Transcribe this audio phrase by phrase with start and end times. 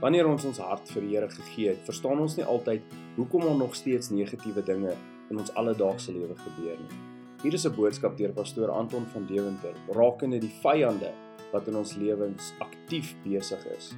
[0.00, 2.82] Wanneer ons ons hart vir die Here gegee het, verstaan ons nie altyd
[3.16, 4.92] hoekom daar nog steeds negatiewe dinge
[5.32, 6.98] in ons alledaagse lewe gebeur nie.
[7.40, 11.12] Hier is 'n boodskap deur pastoor Anton van Deventer rakende die vyande
[11.52, 13.94] wat in ons lewens aktief besig is.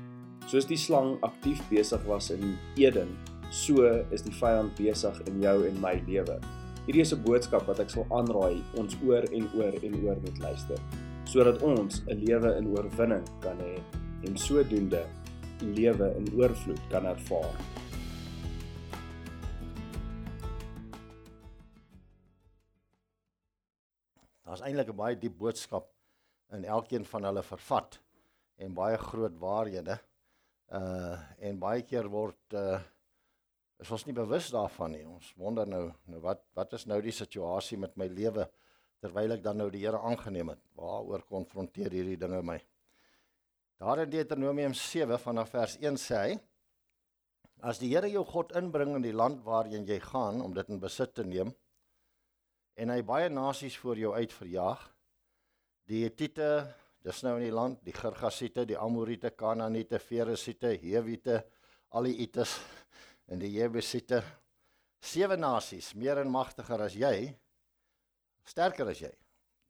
[0.47, 3.19] Soos die slang aktief besig was in Eden,
[3.51, 6.39] so is die vyand besig in jou en my lewe.
[6.87, 10.39] Hierdie is 'n boodskap wat ek sal aanraai ons oor en oor en oor moet
[10.39, 10.79] luister,
[11.25, 13.83] sodat ons 'n lewe in oorwinning kan hê
[14.25, 15.05] en sodoende
[15.63, 17.55] lewe in oorvloed kan ervaar.
[24.45, 25.91] Daar's eintlik 'n baie diep boodskap
[26.57, 27.99] in elkeen van hulle vervat
[28.57, 29.99] en baie groot waarhede.
[30.73, 32.81] Uh en baie keer word uh
[33.79, 35.05] is ons nie bewus daarvan nie.
[35.07, 38.49] Ons wonder nou nou wat wat is nou die situasie met my lewe
[39.01, 40.65] terwyl ek dan nou die Here aangeneem het?
[40.75, 42.59] Waaroor konfronteer hierdie dinge my?
[43.79, 46.39] Daar in Deuteronomium 7 vanaf vers 1 sê hy:
[47.63, 50.81] As die Here jou God inbring in die land waarheen jy gaan om dit in
[50.83, 51.53] besit te neem
[52.79, 54.83] en hy baie nasies voor jou uitverjaag,
[55.91, 56.51] die Hittite,
[57.03, 61.41] dis nou in die land, die Girgasiete, die Amorite, Kanaaniete, Feresiete, Hewite,
[61.91, 62.55] al die Ites
[63.31, 64.23] en die Jebusiete,
[65.03, 67.29] sewe nasies meer en magtiger as jy,
[68.47, 69.13] sterker as jy.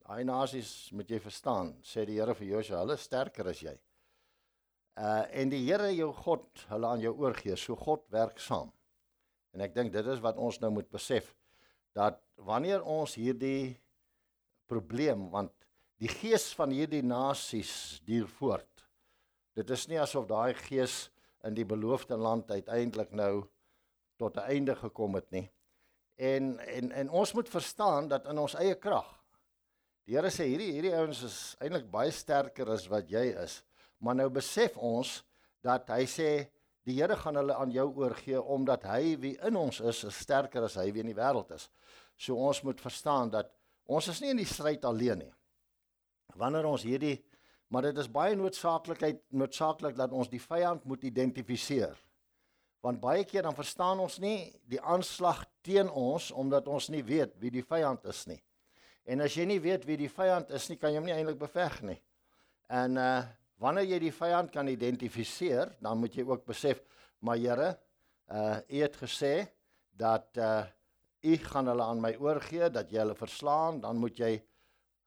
[0.05, 3.77] Daai nasies moet jy verstaan, sê die Here vir Josua, hulle sterker as jy.
[4.99, 7.55] Uh en die Here jou God hulle aan jou oorgee.
[7.55, 8.73] So God werk saam.
[9.55, 11.31] En ek dink dit is wat ons nou moet besef
[11.95, 13.79] dat wanneer ons hierdie
[14.69, 15.53] probleem want
[15.99, 17.71] die gees van hierdie nasies
[18.07, 18.83] duur voort.
[19.55, 21.07] Dit is nie asof daai gees
[21.47, 23.47] in die beloofde land uiteindelik nou
[24.19, 25.47] tot 'n einde gekom het nie.
[26.17, 29.07] En en en ons moet verstaan dat in ons eie krag.
[30.05, 33.63] Die Here sê hierdie hierdie ouens is eintlik baie sterker as wat jy is.
[33.99, 35.19] Maar nou besef ons
[35.65, 36.29] dat hy sê
[36.87, 40.65] die Here gaan hulle aan jou oorgee omdat hy wie in ons is, is sterker
[40.65, 41.67] as hy wie in die wêreld is.
[42.17, 43.51] So ons moet verstaan dat
[43.85, 45.33] ons is nie in die stryd alleen nie.
[46.39, 47.17] Wanneer ons hierdie
[47.69, 51.97] maar dit is baie noodsaaklikheid noodsaaklik dat ons die vyand moet identifiseer.
[52.81, 57.35] Want baie keer dan verstaan ons nie die aanslag teen ons omdat ons nie weet
[57.41, 58.39] wie die vyand is nie.
[59.05, 61.37] En as jy nie weet wie die vyand is nie, kan jy hom nie eintlik
[61.41, 61.99] beveg nie.
[62.69, 63.19] En uh
[63.59, 66.79] Wanneer jy die vyand kan identifiseer, dan moet jy ook besef,
[67.19, 67.73] maar Here,
[68.31, 69.33] uh U het gesê
[69.91, 70.63] dat uh
[71.27, 74.37] U gaan hulle aan my oorgee, dat jy hulle verslaan, dan moet jy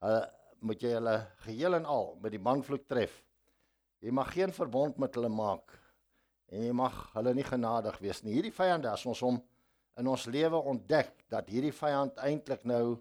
[0.05, 0.25] uh
[0.63, 3.17] moet jy hulle geheel en al met die manvloek tref.
[4.05, 5.73] Jy mag geen verbond met hulle maak
[6.53, 8.37] en jy mag hulle nie genadig wees nie.
[8.37, 9.41] Hierdie vyande as ons hom
[9.99, 13.01] in ons lewe ontdek dat hierdie vyand eintlik nou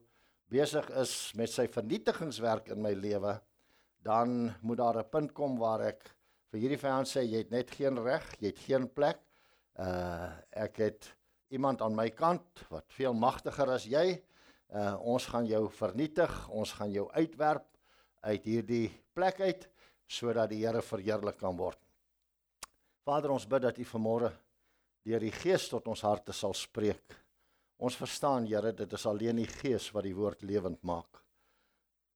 [0.50, 3.36] besig is met sy vernietigingswerk in my lewe
[4.02, 6.04] dan moet daar 'n punt kom waar ek
[6.52, 9.20] vir hierdie vyand sê jy het net geen reg, jy het geen plek.
[9.80, 11.16] Uh ek het
[11.50, 14.22] iemand aan my kant wat veel magtiger as jy.
[14.70, 17.68] Uh ons gaan jou vernietig, ons gaan jou uitwerp
[18.22, 19.70] uit hierdie plek uit
[20.12, 21.80] sodat die Here verheerlik kan word.
[23.06, 24.32] Vader, ons bid dat U vanmôre
[25.06, 27.16] deur die Gees tot ons harte sal spreek.
[27.80, 31.22] Ons verstaan, Here, dit is alleen die Gees wat die woord lewend maak.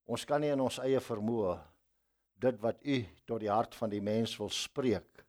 [0.06, 1.56] Ons kan nie in ons eie vermoë
[2.42, 5.24] dit wat u tot die hart van die mens wil spreek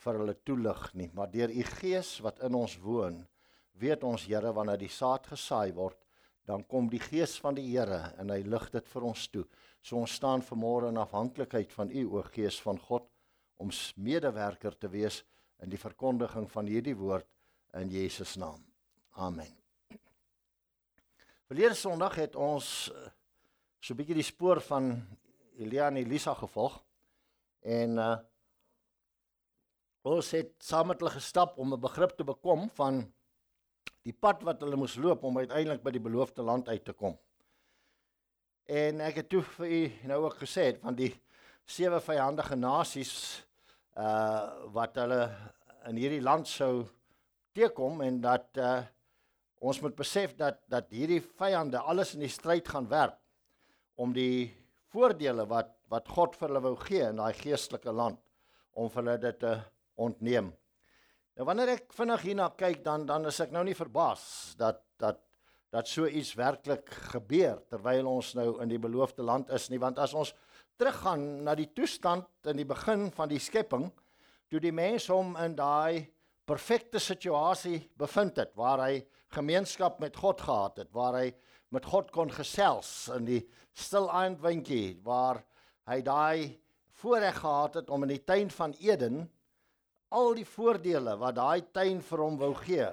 [0.00, 3.20] vir hulle toelig nie, maar deur u gees wat in ons woon,
[3.80, 5.98] weet ons Here wanneer die saad gesaai word,
[6.48, 9.44] dan kom die gees van die Here en hy lig dit vir ons toe.
[9.82, 13.06] So ons staan vanmôre in afhanklikheid van u o Gees van God
[13.60, 15.22] om medewerker te wees
[15.60, 17.28] in die verkondiging van hierdie woord
[17.76, 18.60] in Jesus naam.
[19.20, 19.52] Amen.
[21.50, 23.10] Verlede Sondag het ons eh,
[23.80, 25.02] so 'n bietjie die spoor van
[25.60, 26.80] Elia en Elisa gevolg.
[27.60, 28.16] En uh
[30.00, 33.02] ons het saam met hulle gestap om 'n begrip te bekom van
[34.02, 37.18] die pad wat hulle moes loop om uiteindelik by die beloofde land uit te kom.
[38.64, 41.12] En ek het toe vir u nou ook gesê van die
[41.66, 43.44] sewe vyandige nasies
[43.98, 45.20] uh wat hulle
[45.90, 46.86] in hierdie land sou
[47.52, 48.80] teekom en dat uh
[49.60, 53.18] ons moet besef dat dat hierdie vyande alles in die stryd gaan werp
[54.00, 54.48] om die
[54.94, 58.20] voordele wat wat God vir hulle wou gee in daai geestelike land
[58.78, 59.56] om vir hulle dit te
[60.00, 60.52] ontneem.
[61.34, 65.22] Nou wanneer ek vinnig hierna kyk dan dan is ek nou nie verbaas dat dat
[65.70, 69.98] dat so iets werklik gebeur terwyl ons nou in die beloofde land is nie want
[70.02, 70.32] as ons
[70.80, 73.86] teruggaan na die toestand in die begin van die skepping
[74.50, 76.08] toe die mens hom in daai
[76.46, 79.04] perfekte situasie bevind het waar hy
[79.36, 81.28] gemeenskap met God gehad het waar hy
[81.70, 83.42] met God kon gesels in die
[83.76, 85.42] stil aandwindjie waar
[85.90, 86.58] hy daai
[87.00, 89.22] voorreg gehad het om in die tuin van Eden
[90.10, 92.88] al die voordele wat daai tuin vir hom wou gee,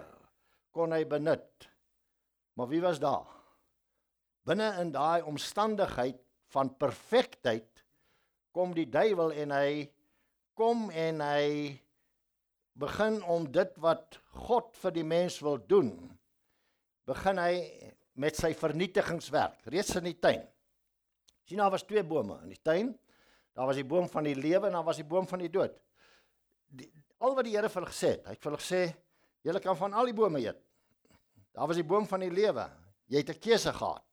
[0.71, 1.67] kon hy benut.
[2.57, 3.25] Maar wie was daar?
[4.45, 6.21] Binne in daai omstandigheid
[6.53, 7.83] van perfektheid
[8.55, 9.71] kom die duiwel en hy
[10.57, 11.49] kom en hy
[12.77, 15.91] begin om dit wat God vir die mens wil doen
[17.09, 17.53] begin hy
[18.17, 20.41] met sy vernietigingswerk reeds in die tuin.
[21.47, 22.91] Sien daar was twee bome in die tuin.
[23.55, 25.77] Daar was die boom van die lewe en daar was die boom van die dood.
[26.67, 26.89] Die,
[27.23, 28.81] al wat die Here vir hulle gesê het, hy het vir hulle gesê
[29.47, 30.59] julle kan van al die bome eet.
[31.57, 32.67] Daar was die boom van die lewe.
[33.07, 34.03] Jy het 'n keuse gehad.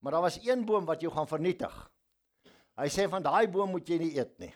[0.00, 1.90] Maar daar was een boom wat jou gaan vernietig.
[2.76, 4.54] Hy sê van daai boom moet jy nie eet nie.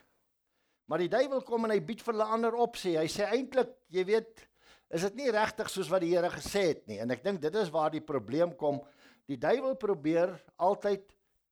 [0.86, 2.96] Maar die duiwel kom en hy bied vir hulle ander opsie.
[2.98, 4.47] Hy sê eintlik, jy weet,
[4.94, 6.98] is dit nie regtig soos wat die Here gesê het nie.
[7.02, 8.80] En ek dink dit is waar die probleem kom.
[9.28, 11.04] Die duiwel probeer altyd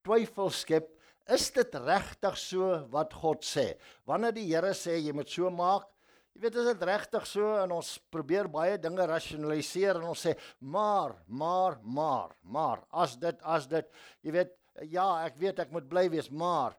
[0.06, 0.88] twyfel skep.
[1.32, 3.74] Is dit regtig so wat God sê?
[4.08, 5.88] Wanneer die Here sê jy moet so maak,
[6.36, 10.34] jy weet is dit regtig so en ons probeer baie dinge rasionaliseer en ons sê
[10.60, 13.88] maar, maar, maar, maar as dit as dit,
[14.22, 14.52] jy weet
[14.92, 16.76] ja, ek weet ek moet bly wees, maar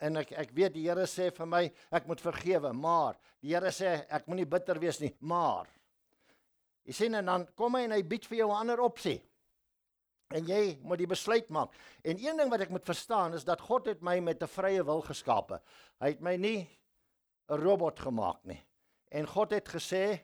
[0.00, 3.74] en ek ek weet die Here sê vir my ek moet vergewe, maar die Here
[3.74, 5.68] sê ek moenie bitter wees nie, maar
[6.90, 9.20] Jy sien en dan kom hy en hy bied vir jou 'n ander opsie.
[10.34, 11.70] En jy moet die besluit maak.
[12.02, 14.82] En een ding wat ek moet verstaan is dat God het my met 'n vrye
[14.82, 15.60] wil geskape.
[16.00, 16.68] Hy het my nie
[17.48, 18.60] 'n robot gemaak nie.
[19.12, 20.20] En God het gesê,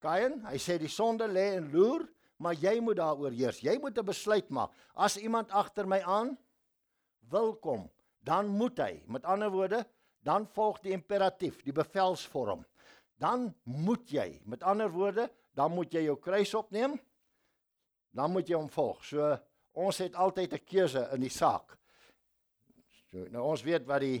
[0.00, 3.60] Kain, hy sê die sonde lê en loer, maar jy moet daaroor heers.
[3.60, 4.70] Jy moet 'n besluit maak.
[4.94, 6.36] As iemand agter my aan
[7.30, 7.90] wil kom,
[8.22, 9.02] dan moet hy.
[9.06, 9.86] Met ander woorde,
[10.22, 12.66] dan volg die imperatief, die bevelsvorm.
[13.18, 14.40] Dan moet jy.
[14.44, 16.96] Met ander woorde, dan moet jy jou kruis opneem.
[18.12, 19.04] Dan moet jy hom volg.
[19.04, 19.32] So
[19.72, 21.78] ons het altyd 'n keuse in die saak.
[23.10, 24.20] So nou ons weet wat die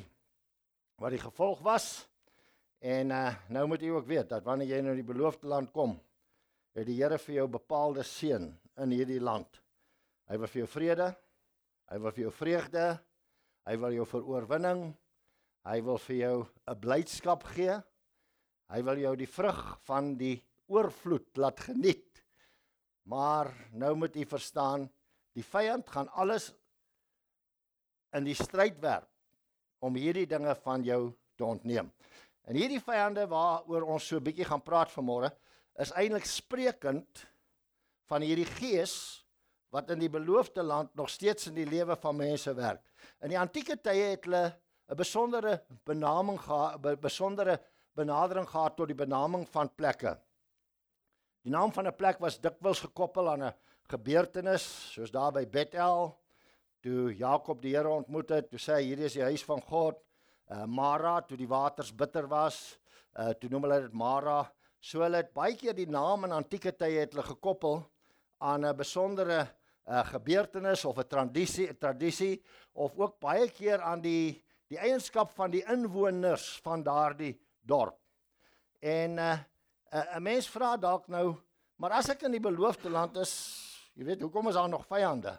[1.00, 2.08] wat die gevolg was.
[2.82, 5.70] En uh, nou moet jy ook weet dat wanneer jy nou in die beloofde land
[5.70, 6.00] kom,
[6.74, 8.48] het die Here vir jou bepaalde seën
[8.82, 9.60] in hierdie land.
[10.26, 11.08] Hy wil vir jou vrede,
[11.92, 12.86] hy wil vir jou vreugde,
[13.68, 14.82] hy wil jou vir oorwinning,
[15.68, 16.36] hy wil vir jou
[16.66, 17.82] 'n blydskap gee.
[18.72, 22.22] Hy wil jou die vrug van die oorvloed laat geniet.
[23.08, 24.86] Maar nou moet u verstaan,
[25.36, 26.52] die vyand gaan alles
[28.12, 29.08] in die stryd werp
[29.82, 31.88] om hierdie dinge van jou te ontneem.
[32.46, 35.30] En hierdie vyande waaroor ons so 'n bietjie gaan praat vanmôre,
[35.78, 37.26] is eintlik sprekend
[38.10, 39.24] van hierdie gees
[39.72, 42.82] wat in die beloofde land nog steeds in die lewe van mense werk.
[43.22, 44.52] In die antieke tye het hulle
[44.88, 47.60] 'n besondere benaming gehad, 'n besondere
[47.94, 50.18] benadering gehad tot die benaming van plekke.
[51.42, 53.54] Die naam van 'n plek was dikwels gekoppel aan 'n
[53.90, 56.16] gebeurtenis, soos daar by Bethel,
[56.80, 59.98] toe Jakob die Here ontmoet het, toe sê hy hierdie is die huis van God.
[60.50, 62.78] Uh Mara, toe die waters bitter was,
[63.18, 64.52] uh toe noem hulle dit Mara.
[64.80, 67.90] So hulle het baie keer die naam in antieke tye het hulle gekoppel
[68.38, 69.48] aan 'n besondere
[69.86, 72.42] uh gebeurtenis of 'n tradisie, 'n tradisie
[72.72, 77.98] of ook baie keer aan die die eienskap van die inwoners van daardie dorp.
[78.80, 79.38] En uh
[79.92, 81.36] 'n mens vra dalk nou,
[81.76, 83.32] maar as ek in die beloofde land is,
[83.94, 85.34] jy weet, hoekom is daar nog vyande?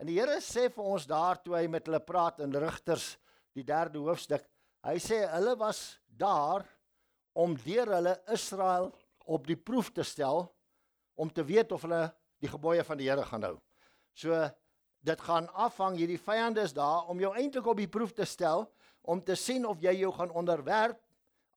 [0.00, 3.14] En die Here sê vir ons daar toe hy met hulle praat in Rigters
[3.54, 4.42] die 3de hoofstuk,
[4.82, 6.66] hy sê hulle was daar
[7.32, 8.90] om deur hulle Israel
[9.24, 10.48] op die proef te stel
[11.14, 12.08] om te weet of hulle
[12.42, 13.54] die gebooie van die Here gaan hou.
[14.14, 14.34] So
[15.04, 18.66] dit gaan afhang hierdie vyande is daar om jou eintlik op die proef te stel
[19.02, 20.98] om te sien of jy jou gaan onderwerp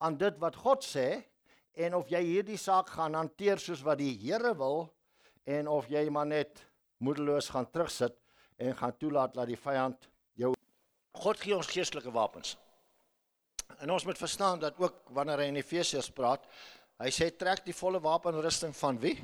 [0.04, 1.24] aan dit wat God sê
[1.77, 4.88] en of jy hierdie saak gaan hanteer soos wat die Here wil
[5.46, 6.63] en of jy maar net
[7.03, 8.15] moedeloos gaan terugsit
[8.57, 10.55] en gaan toelaat dat die vyand jou
[11.17, 12.55] God gee ons geestelike wapens.
[13.81, 16.46] En ons moet verstaan dat ook wanneer hy in Efesiërs praat,
[17.01, 19.15] hy sê trek die volle wapenrusting van wie?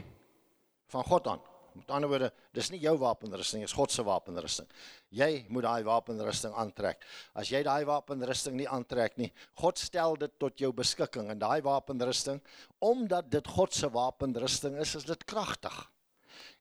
[0.94, 1.42] Van God aan.
[1.76, 4.68] Met ander woorde, dis nie jou wapenrusting, dis God se wapenrusting.
[5.14, 7.02] Jy moet daai wapenrusting aantrek.
[7.38, 11.62] As jy daai wapenrusting nie aantrek nie, God stel dit tot jou beskikking en daai
[11.66, 12.42] wapenrusting,
[12.86, 15.80] omdat dit God se wapenrusting is, is dit kragtig.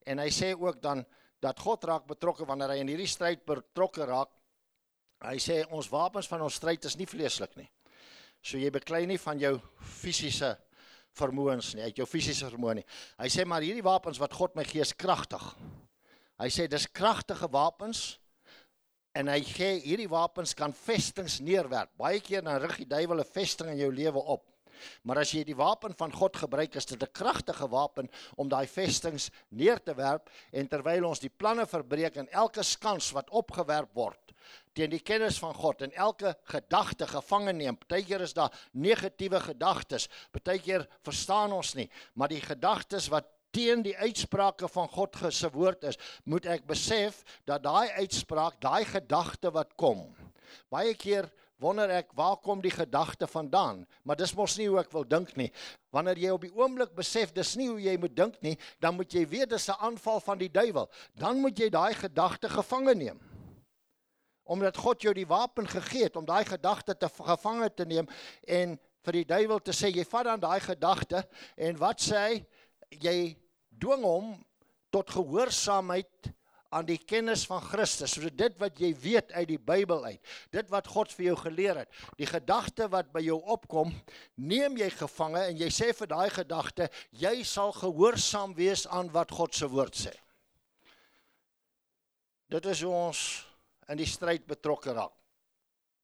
[0.09, 1.05] En hy sê ook dan
[1.43, 4.31] dat God raak betrokke wanneer hy in hierdie stryd betrokke raak.
[5.23, 7.69] Hy sê ons wapens van ons stryd is nie vleeslik nie.
[8.43, 10.57] So jy beklei nie van jou fisiese
[11.19, 12.87] vermoëns nie, uit jou fisiese vermoë nie.
[13.21, 15.45] Hy sê maar hierdie wapens wat God my gee is kragtig.
[16.41, 18.19] Hy sê dis kragtige wapens
[19.19, 21.93] en hy gee hierdie wapens kan vestings neerwerp.
[22.01, 24.52] Baie keer dan rig die duiwel 'n vesting in jou lewe op.
[25.03, 28.67] Maar as jy die wapen van God gebruik, is dit 'n kragtige wapen om daai
[28.67, 33.95] vestings neer te werp en terwyl ons die planne verbreek en elke skans wat opgewerp
[33.95, 34.33] word
[34.77, 37.77] teen die kennis van God en elke gedagte gevange neem.
[37.77, 40.09] Partykeer is daar negatiewe gedagtes.
[40.33, 45.85] Partykeer verstaan ons nie, maar die gedagtes wat teen die uitsprake van God se woord
[45.85, 50.07] is, moet ek besef dat daai uitspraak, daai gedagte wat kom.
[50.73, 51.29] Baie keer
[51.63, 55.35] wonder ek waar kom die gedagte vandaan, maar dis mos nie hoe ek wil dink
[55.39, 55.51] nie.
[55.95, 59.15] Wanneer jy op die oomblik besef dis nie hoe jy moet dink nie, dan moet
[59.15, 60.91] jy weet dis 'n aanval van die duiwel.
[61.15, 63.21] Dan moet jy daai gedagte gevange neem.
[64.45, 68.09] Omdat God jou die wapen gegee het om daai gedagte te gevange te neem
[68.47, 72.47] en vir die duiwel te sê jy vat dan daai gedagte en wat sê hy?
[72.91, 73.37] Jy
[73.71, 74.45] dwing hom
[74.91, 76.33] tot gehoorsaamheid
[76.73, 78.17] aan die kennis van Christus.
[78.17, 81.83] So dit wat jy weet uit die Bybel uit, dit wat God vir jou geleer
[81.83, 83.93] het, die gedagte wat by jou opkom,
[84.41, 86.89] neem jy gevange en jy sê vir daai gedagte,
[87.21, 90.15] jy sal gehoorsaam wees aan wat God se woord sê.
[92.53, 93.21] Dit is hoe ons
[93.93, 95.15] in die stryd betrokke raak.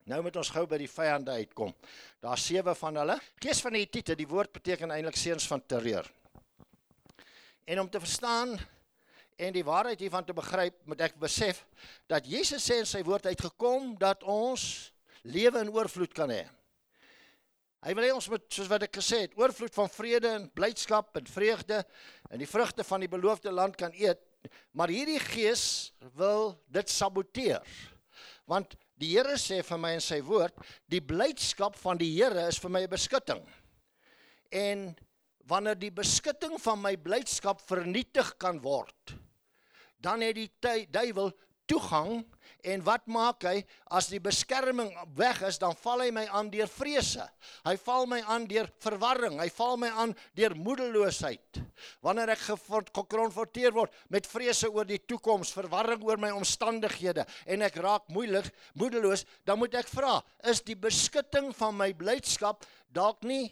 [0.09, 1.75] Nou moet ons gou by die vyande uitkom.
[2.25, 3.19] Daar's sewe van hulle.
[3.45, 6.09] Gees van die Hittite, die woord beteken eintlik seuns van terreur.
[7.69, 8.55] En om te verstaan
[9.39, 11.63] en die waarheid hiervan te begryp, moet ek besef
[12.11, 14.91] dat Jesus sê in sy woord uitgekom dat ons
[15.23, 16.45] lewe in oorvloed kan hê.
[17.87, 21.15] Hy wil hê ons moet soos wat ek gesê het, oorvloed van vrede en blydskap
[21.21, 21.79] en vreugde
[22.27, 24.25] en die vrugte van die beloofde land kan eet.
[24.75, 27.63] Maar hierdie gees wil dit saboteer.
[28.51, 30.57] Want die Here sê vir my in sy woord,
[30.91, 33.45] die blydskap van die Here is vir my 'n beskutting.
[34.51, 34.97] En
[35.47, 39.15] wanneer die beskutting van my blydskap vernietig kan word,
[40.03, 41.33] dan het die duiwel
[41.69, 42.23] toegang
[42.67, 43.61] en wat maak hy
[43.95, 44.89] as die beskerming
[45.19, 47.23] weg is dan val hy my aan deur vrese.
[47.67, 51.61] Hy val my aan deur verwarring, hy val my aan deur moedeloosheid.
[52.05, 52.47] Wanneer ek
[52.97, 58.51] gekonfronteer word met vrese oor die toekoms, verwarring oor my omstandighede en ek raak moeilik,
[58.81, 60.19] moedeloos, dan moet ek vra,
[60.51, 63.47] is die beskutting van my blydskap dalk nie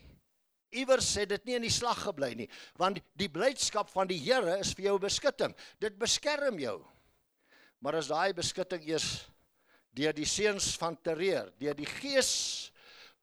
[0.77, 2.49] iewers sê dit nie in die slag gebly nie
[2.81, 5.55] want die blydskap van die Here is vir jou beskutting.
[5.81, 6.79] Dit beskerm jou.
[7.81, 9.27] Maar as daai beskutting eers
[9.97, 12.33] deur die seuns van terreur deur die gees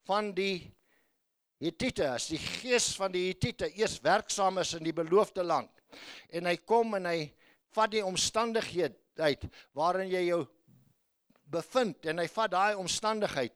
[0.07, 0.71] van die
[1.63, 2.09] Hittite.
[2.11, 5.71] As die gees van die Hittite eers werksaam is in die beloofde land
[6.33, 7.19] en hy kom en hy
[7.73, 9.45] vat die omstandighede uit
[9.77, 10.41] waarin jy jou
[11.53, 13.53] bevind en hy vat daai omstandigheid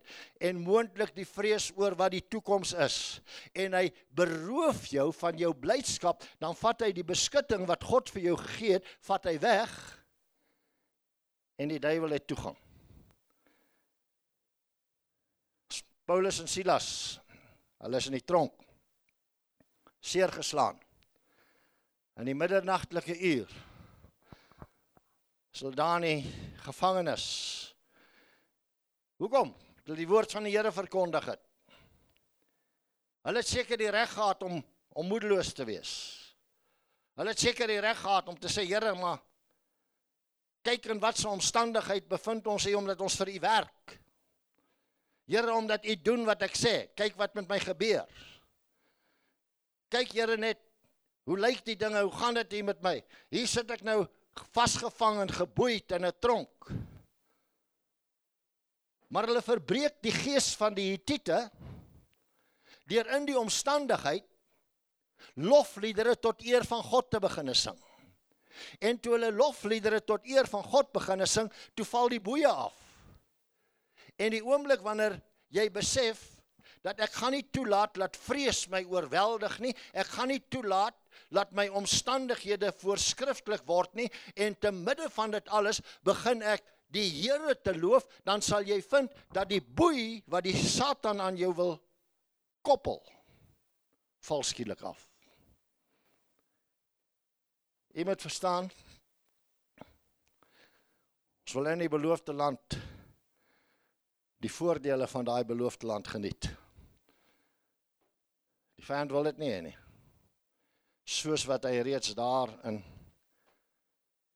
[0.49, 2.99] en moontlik die vrees oor wat die toekoms is.
[3.57, 8.29] En hy beroof jou van jou blydskap dan vat hy die beskutting wat God vir
[8.29, 9.75] jou gegee het vat hy weg
[11.57, 12.57] en die duiwel het toegang.
[16.07, 16.89] Paulus en Silas
[17.83, 18.63] hulle is in die tronk
[20.07, 20.77] seer geslaan.
[22.17, 23.51] In die middernagtelike uur
[25.57, 26.21] soldani
[26.65, 27.25] gevangenes
[29.17, 29.53] Hoekom?
[29.83, 31.43] Hulle die woord van die Here verkondig het.
[33.27, 34.61] Hulle het seker die reg gehad om
[34.97, 35.91] om moedeloos te wees.
[37.17, 39.19] Hulle het seker die reg gehad om te sê Here, maar
[40.65, 43.93] kyk in watter omstandigheid bevind ons hier omdat ons vir U werk.
[45.29, 48.09] Here, omdat U doen wat ek sê, kyk wat met my gebeur.
[49.93, 50.63] Kyk Here net
[51.29, 52.01] hoe lyk die dinge?
[52.07, 52.95] Hoe gaan dit hier met my?
[53.29, 53.99] Hier sit ek nou
[54.55, 56.71] vasgevang en geboeid in 'n tronk.
[59.13, 61.47] Maar hulle verbreek die gees van die Hittite
[62.87, 64.25] deur in die omstandigheid
[65.43, 67.77] lofliedere tot eer van God te begine sing.
[68.81, 72.75] En toe hulle lofliedere tot eer van God begine sing, toe val die boeye af.
[74.17, 75.19] En die oomblik wanneer
[75.53, 76.23] jy besef
[76.85, 80.95] dat ek gaan nie toelaat dat vrees my oorweldig nie, ek gaan nie toelaat
[81.35, 86.63] laat my omstandighede voorskrifklik word nie en te midde van dit alles begin ek
[86.93, 91.37] die Here te loof, dan sal jy vind dat die boei wat die Satan aan
[91.39, 91.75] jou wil
[92.65, 93.01] koppel
[94.27, 95.03] val skielik af.
[97.95, 98.69] Jy moet verstaan
[101.47, 102.75] ons wil in die beloofde land
[104.43, 106.49] die voordele van daai beloofde land geniet.
[108.77, 109.75] Die vyand wil dit nie hê nie.
[111.07, 112.81] Soos wat hy reeds daar in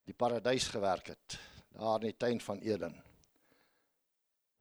[0.08, 1.38] die paradys gewerk het
[1.76, 2.96] daar in die tuin van Eden.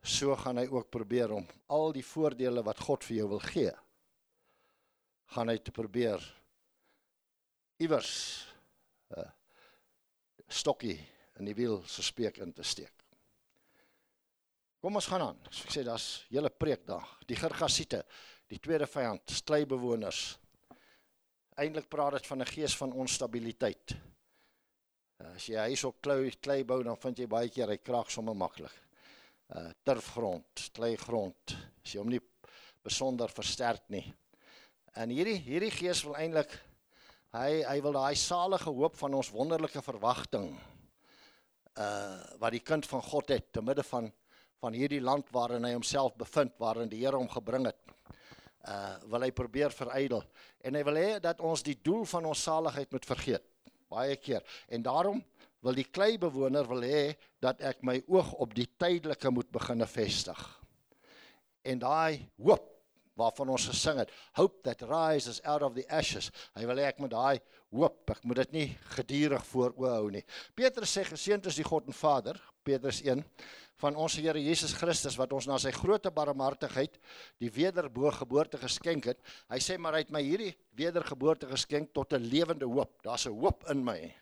[0.03, 3.73] So gaan hy ook probeer om al die voordele wat God vir jou wil gee,
[5.35, 6.25] gaan hy te probeer
[7.81, 8.47] iewers
[9.11, 9.31] 'n uh,
[10.49, 10.99] stokkie
[11.39, 12.93] in die wiel se speek in te steek.
[14.81, 15.41] Kom ons gaan aan.
[15.51, 17.07] So ek sê daar's hele preek daar.
[17.27, 18.05] Die Gergasiete,
[18.51, 20.21] Die tweede vyand, kleibewoners.
[21.61, 23.95] Eintlik praat dit van 'n gees van onstabiliteit.
[25.21, 28.37] As jy huis op klei klei bou, dan vind jy baie keer hy krag sommer
[28.37, 28.73] maklik.
[29.53, 32.23] Uh turfgrond, kleigrond, as jy hom nie
[32.85, 34.07] besonder versterk nie.
[34.97, 36.55] En hierdie hierdie gees wil eintlik
[37.37, 40.49] hy hy wil daai salige hoop van ons wonderlike verwagting
[41.79, 44.11] uh wat die kind van God het te midde van
[44.61, 47.95] van hierdie land waarin hy homself bevind waarin die Here hom gebring het
[48.67, 50.25] uh wil hy probeer verydel
[50.65, 53.50] en hy wil hê dat ons die doel van ons saligheid moet vergeet
[53.91, 54.45] baie keer.
[54.69, 55.21] En daarom
[55.65, 57.05] wil die klei bewoner wil hê
[57.43, 60.41] dat ek my oog op die tydelike moet beginne vestig.
[61.67, 62.69] En daai hoop
[63.21, 66.31] waarvan ons gesing het hope that rises out of the ashes.
[66.57, 67.41] Hy wil hê ek moet daai
[67.75, 70.25] hoop ek moet dit nie gedurig voor oë hou nie.
[70.57, 73.23] Petrus sê geseënd is die God en Vader Petrus 1
[73.81, 76.99] van ons Here Jesus Christus wat ons na sy groote barmhartigheid
[77.41, 79.21] die wedergeboorte geskenk het.
[79.51, 83.03] Hy sê maar hy het my hierdie wedergeboorte geskenk tot 'n lewende hoop.
[83.03, 84.13] Daar's 'n hoop in my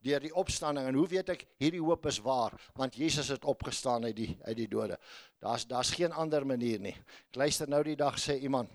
[0.00, 4.04] deur die opstanding en hoe weet ek hierdie hoop is waar want Jesus het opgestaan
[4.04, 4.98] uit die uit die dode.
[5.38, 6.96] Daar's daar's geen ander manier nie.
[7.30, 8.70] Ek luister nou die dag sê iemand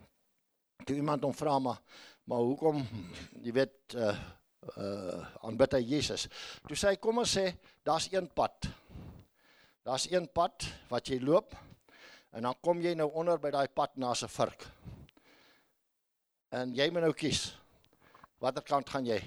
[0.86, 1.82] toe iemand hom vra maar
[2.26, 2.82] maar hoekom
[3.42, 4.16] jy weet uh
[4.78, 6.28] uh aanbid hy Jesus.
[6.68, 7.52] Toe sê hy kom ons sê
[7.86, 8.70] daar's een pad.
[9.86, 11.52] Daar's een pad wat jy loop
[12.34, 14.66] en dan kom jy nou onder by daai pad na 'n vurk.
[16.50, 17.54] En jy moet nou kies.
[18.40, 19.22] Watter kant gaan jy?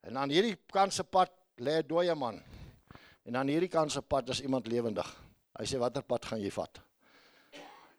[0.00, 2.42] En aan hierdie kant se pad lê 'n dooie man.
[3.24, 5.08] En aan hierdie kant se pad is iemand lewendig.
[5.58, 6.80] Hy sê watter pad gaan jy vat?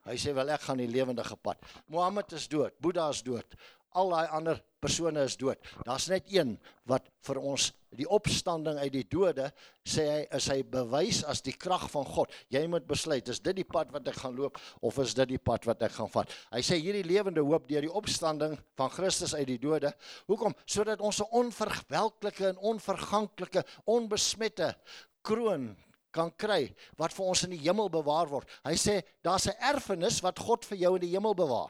[0.05, 1.57] Hy sê wel ek gaan die lewendige pad.
[1.87, 3.55] Mohammed is dood, Boeddha is dood.
[3.97, 5.57] Al daai ander persone is dood.
[5.85, 6.55] Daar's net een
[6.89, 9.49] wat vir ons die opstanding uit die dode
[9.87, 12.31] sê hy is hy bewys as die krag van God.
[12.53, 15.41] Jy moet besluit, is dit die pad wat ek gaan loop of is dit die
[15.41, 16.31] pad wat ek gaan vat?
[16.53, 19.91] Hy sê hierdie lewende hoop deur die opstanding van Christus uit die dode.
[20.29, 20.55] Hoekom?
[20.65, 24.75] Sodat ons 'n onverwelklike en onverganklike, onbesmette
[25.23, 25.75] kroon
[26.11, 28.47] kan kry wat vir ons in die hemel bewaar word.
[28.65, 31.69] Hy sê daar's 'n erfenis wat God vir jou in die hemel bewaar.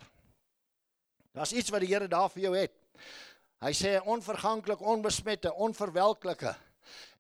[1.32, 2.74] Daar's iets wat die Here daar vir jou het.
[3.60, 6.56] Hy sê onverganklik, onbesmette, onverwelklike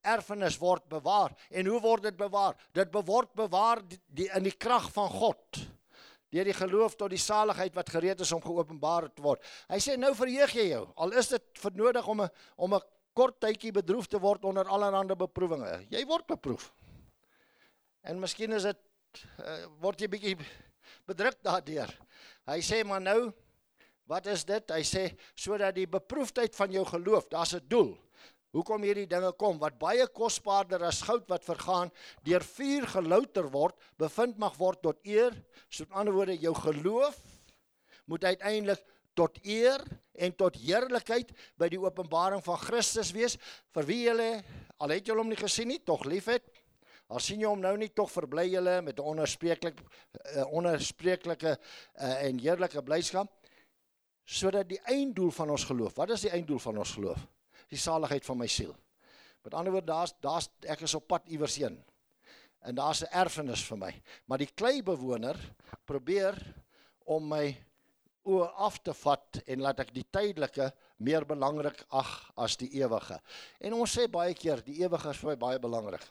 [0.02, 1.34] erfenis word bewaar.
[1.52, 2.56] En hoe word dit bewaar?
[2.74, 5.60] Dit word bewaar die, die, in die krag van God.
[6.30, 9.44] Deur die geloof tot die saligheid wat gereed is om geopenbaar te word.
[9.72, 10.84] Hy sê nou verheug jy jou.
[11.02, 12.82] Al is dit vernodig om 'n om 'n
[13.14, 15.88] kort tydjie bedroef te word onder allerlei beproewinge.
[15.90, 16.72] Jy word beproef.
[18.04, 18.78] En miskien is dit
[19.40, 20.38] uh, word jy bietjie
[21.10, 21.90] bedruk daardeur.
[22.46, 23.34] Hy sê maar nou
[24.10, 24.72] Wat is dit?
[24.74, 25.04] Hy sê
[25.38, 27.98] sodat die beproefdheid van jou geloof, daar's 'n doel.
[28.50, 31.92] Hoekom hierdie dinge kom wat baie kosbaarder as goud wat vergaan,
[32.26, 35.34] deur vuur gelouter word, bevind mag word tot eer.
[35.70, 37.18] So met ander woorde, jou geloof
[38.06, 38.82] moet uiteindelik
[39.14, 43.38] tot eer en tot heerlikheid by die openbaring van Christus wees
[43.74, 44.44] vir wie julle
[44.80, 46.50] al het julle hom nie gesien nie, tog liefhet.
[47.10, 49.84] Al sien jy hom nou nie, tog verbly julle met 'n onuitspreeklike
[50.36, 53.30] uh, onuitspreeklike uh, en heerlike blydskap
[54.30, 55.96] sodat die einddoel van ons geloof.
[55.98, 57.22] Wat is die einddoel van ons geloof?
[57.70, 58.76] Die saligheid van my siel.
[59.46, 61.80] Met ander woorde, daar's daar's ek is op pad iewers heen.
[62.62, 63.94] En daar's 'n erfenis vir my.
[64.26, 65.38] Maar die klei bewoner
[65.86, 66.36] probeer
[67.06, 67.58] om my
[68.26, 73.20] oë af te vat en laat ek die tydelike meer belangrik ag as die ewige.
[73.60, 76.06] En ons sê baie keer die ewige is vir my baie belangrik.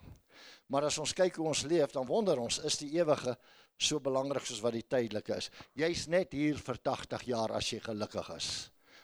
[0.68, 3.37] Maar as ons kyk hoe ons leef, dan wonder ons, is die ewige
[3.79, 5.51] so belangrik soos wat die tydelike is.
[5.79, 8.49] Jy's net hier vir 80 jaar as jy gelukkig is.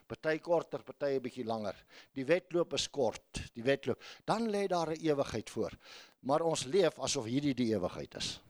[0.07, 1.77] Party korter, party 'n bietjie langer.
[2.13, 4.03] Die wedloop is kort, die wedloop.
[4.27, 5.73] Dan lê daar 'n ewigheid voor.
[6.21, 8.41] Maar ons leef asof hierdie die ewigheid is.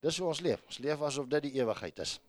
[0.00, 0.62] Dis hoe ons leef.
[0.66, 2.20] Ons leef asof dit die ewigheid is.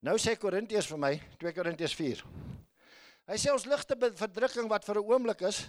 [0.00, 2.24] Nou sê Korintiërs vir my, 2 Korintiërs 4.
[3.26, 5.66] Hy sê ons ligte verdrukking wat vir 'n oomblik is,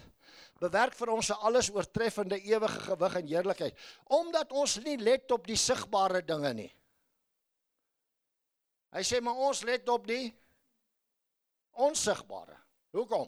[0.60, 5.48] bewerk vir ons 'n alles oortreffende ewige gewig en heerlikheid omdat ons nie let op
[5.48, 6.72] die sigbare dinge nie.
[8.96, 10.34] Hy sê maar ons let op die
[11.72, 12.56] onsigbare.
[12.96, 13.28] Hoekom?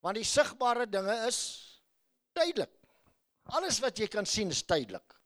[0.00, 1.40] Want die sigbare dinge is
[2.36, 2.70] tydelik.
[3.56, 5.16] Alles wat jy kan sien is tydelik.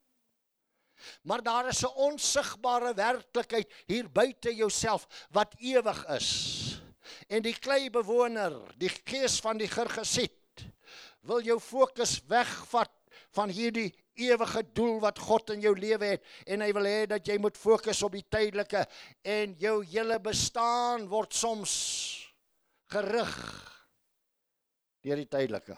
[1.21, 6.29] Maar daar is 'n onsigbare werklikheid hier buite jouself wat ewig is.
[7.27, 10.40] En die klei bewoner, die gees van die Gergesiet
[11.27, 12.91] wil jou fokus wegvat
[13.35, 17.27] van hierdie ewige doel wat God in jou lewe het en hy wil hê dat
[17.27, 18.83] jy moet fokus op die tydelike
[19.23, 21.73] en jou hele bestaan word soms
[22.91, 23.37] gerig
[25.01, 25.77] deur die tydelike.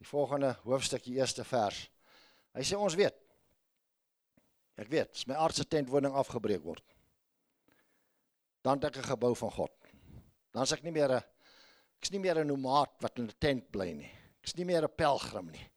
[0.00, 1.82] Die volgende hoofstuk, die eerste vers.
[2.56, 3.18] Hy sê ons weet.
[4.80, 6.80] Ek weet, my aardse tentwoning afgebreek word,
[8.62, 9.72] dan het ek 'n gebou van God.
[10.52, 11.22] Dan is ek nie meer 'n
[12.00, 14.10] ek's nie meer 'n nomaat wat in 'n tent bly nie.
[14.42, 15.70] Ek's nie meer 'n pelgrim nie.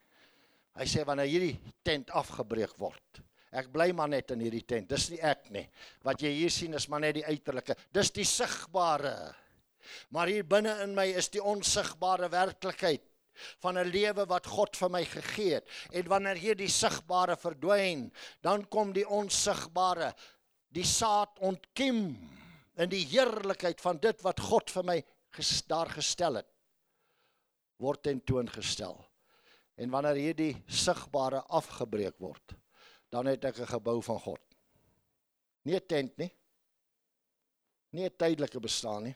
[0.76, 4.90] Hy sê wanneer hierdie tent afgebreek word, ek bly maar net in hierdie tent.
[4.90, 5.70] Dis nie ek nie.
[6.04, 7.76] Wat jy hier sien is maar net die uiterlike.
[7.92, 9.36] Dis die sigbare.
[10.10, 13.04] Maar hier binne in my is die onsigbare werklikheid
[13.60, 15.68] van 'n lewe wat God vir my gegee het.
[15.92, 20.14] En wanneer hierdie sigbare verdwyn, dan kom die onsigbare,
[20.70, 22.18] die saad ontkiem
[22.78, 24.98] in die heerlikheid van dit wat God vir my
[25.34, 26.50] ges, daar gestel het
[27.84, 28.96] word tentoongestel.
[29.76, 32.54] En wanneer hierdie sigbare afgebreek word,
[33.12, 34.42] dan het ek 'n gebou van God.
[35.66, 36.32] Nie 'n tent nie.
[37.92, 39.16] Nie 'n tydelike bestaan nie.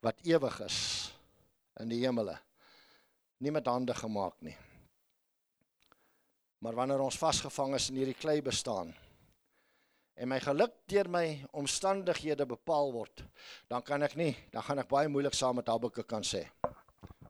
[0.00, 1.12] Wat ewig is
[1.80, 2.38] in die hemele.
[3.38, 4.56] Nie met hande gemaak nie.
[6.58, 8.94] Maar wanneer ons vasgevang is in hierdie klei bestaan,
[10.20, 11.24] en my geluk deur my
[11.56, 13.22] omstandighede bepaal word,
[13.72, 16.42] dan kan ek nie, dan gaan ek baie moeilik saam met Habakuk kan sê.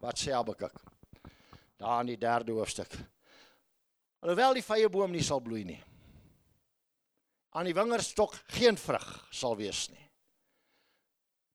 [0.03, 0.75] Wat sê Habakuk?
[1.79, 2.97] Daar in die 3de hoofstuk.
[4.21, 5.79] Alhoewel die vrye boom nie sal bloei nie.
[7.55, 10.03] Aan die wingerdstok geen vrug sal wees nie.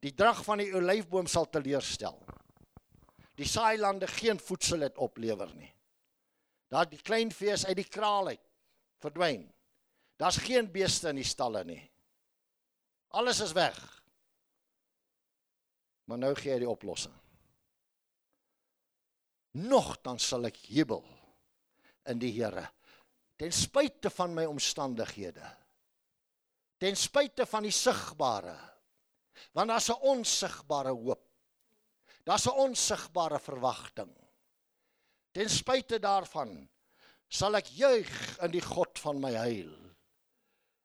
[0.06, 2.16] Die drag van die olyfboom sal teleurstel.
[3.36, 5.72] Die saailande geen voedsel het oplewer nie.
[6.72, 8.44] Daar die klein vee uit die kraal uit
[9.04, 9.44] verdwyn.
[10.16, 11.82] Daar's geen beeste in die stalle nie.
[13.16, 13.78] Alles is weg.
[16.06, 17.16] Maar nou gee hy die oplossing.
[19.56, 21.04] Nogtans sal ek jubel
[22.12, 22.68] in die Here
[23.36, 25.46] ten spyte van my omstandighede.
[26.80, 28.56] Ten spyte van die sigbare.
[29.52, 31.24] Want daar's 'n onsigbare hoop.
[32.24, 34.16] Daar's 'n onsigbare verwagting.
[35.32, 36.70] Ten spyte daarvan
[37.28, 39.85] sal ek juig in die God van my heil.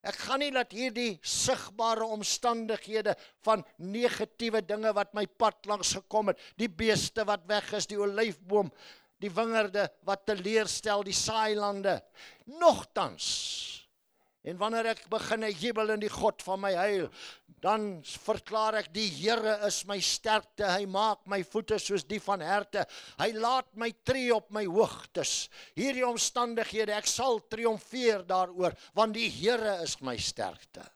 [0.01, 3.13] Ek gaan nie laat hierdie sigbare omstandighede
[3.45, 8.01] van negatiewe dinge wat my pad langs gekom het, die beeste wat weg is, die
[8.01, 8.71] olyfboom,
[9.21, 11.99] die wingerde wat teleurstel, die saailande,
[12.61, 13.29] nogtans
[14.41, 17.11] En wanneer ek begin jubel in die God van my heil,
[17.61, 20.65] dan verklaar ek die Here is my sterkte.
[20.65, 22.87] Hy maak my voete soos die van herte.
[23.21, 25.51] Hy laat my tree op my hoogtes.
[25.77, 30.87] Hierdie omstandighede, ek sal triomfeer daaroor, want die Here is my sterkte.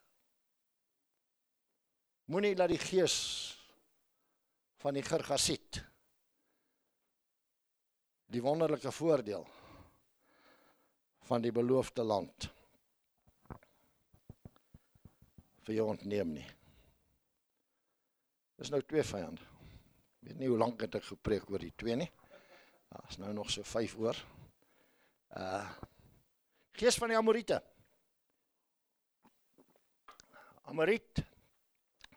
[2.33, 3.19] Moenie laat die gees
[4.81, 5.83] van die Gergasiet
[8.33, 9.45] die wonderlike voordeel
[11.29, 12.49] van die beloofde land
[15.65, 16.47] vir jou ontneem nie.
[18.61, 19.43] Dis nou twee vyande.
[20.23, 22.11] Ek weet nie hoe lank het ek gepreek oor die twee nie.
[22.95, 24.25] Daar's nou nog so 5 oor.
[25.35, 25.67] Uh
[26.75, 27.61] Gees van die Amorite.
[30.67, 31.21] Amorit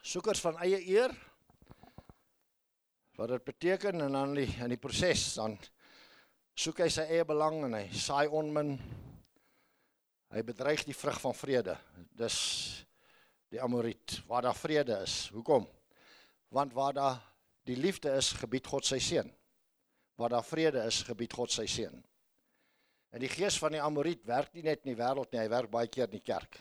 [0.01, 1.13] soekers van eie eer.
[3.17, 5.57] Wat dit beteken en dan die in die proses dan
[6.57, 8.73] soek hy sy eie belang en hy saai onmin.
[10.33, 11.77] Hy bedreig die vrug van vrede.
[12.17, 12.39] Dis
[13.57, 15.27] die Amoriet waar daar vrede is.
[15.33, 15.65] Hoekom?
[16.53, 17.17] Want waar daar
[17.67, 19.27] die liefde is, gebied God sy seën.
[20.17, 21.97] Waar daar vrede is, gebied God sy seën.
[23.11, 25.71] En die gees van die Amoriet werk nie net in die wêreld nie, hy werk
[25.73, 26.59] baie keer in die kerk.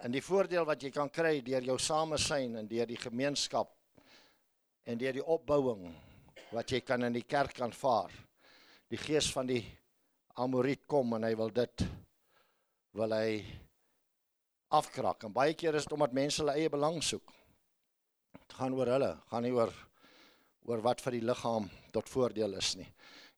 [0.00, 3.74] En die voordeel wat jy kan kry deur jou samesyn en deur die gemeenskap
[4.88, 5.90] en deur die opbouing
[6.54, 8.12] wat jy kan in die kerk aanvaar.
[8.90, 9.64] Die gees van die
[10.40, 11.84] Amoriet kom en hy wil dit
[12.96, 13.42] wil hy
[14.70, 15.26] afkrak.
[15.26, 17.32] En baie keer is dit omdat mense hulle eie belang soek.
[18.36, 19.72] Dit gaan oor hulle, gaan nie oor
[20.68, 22.86] oor wat vir die liggaam tot voordeel is nie.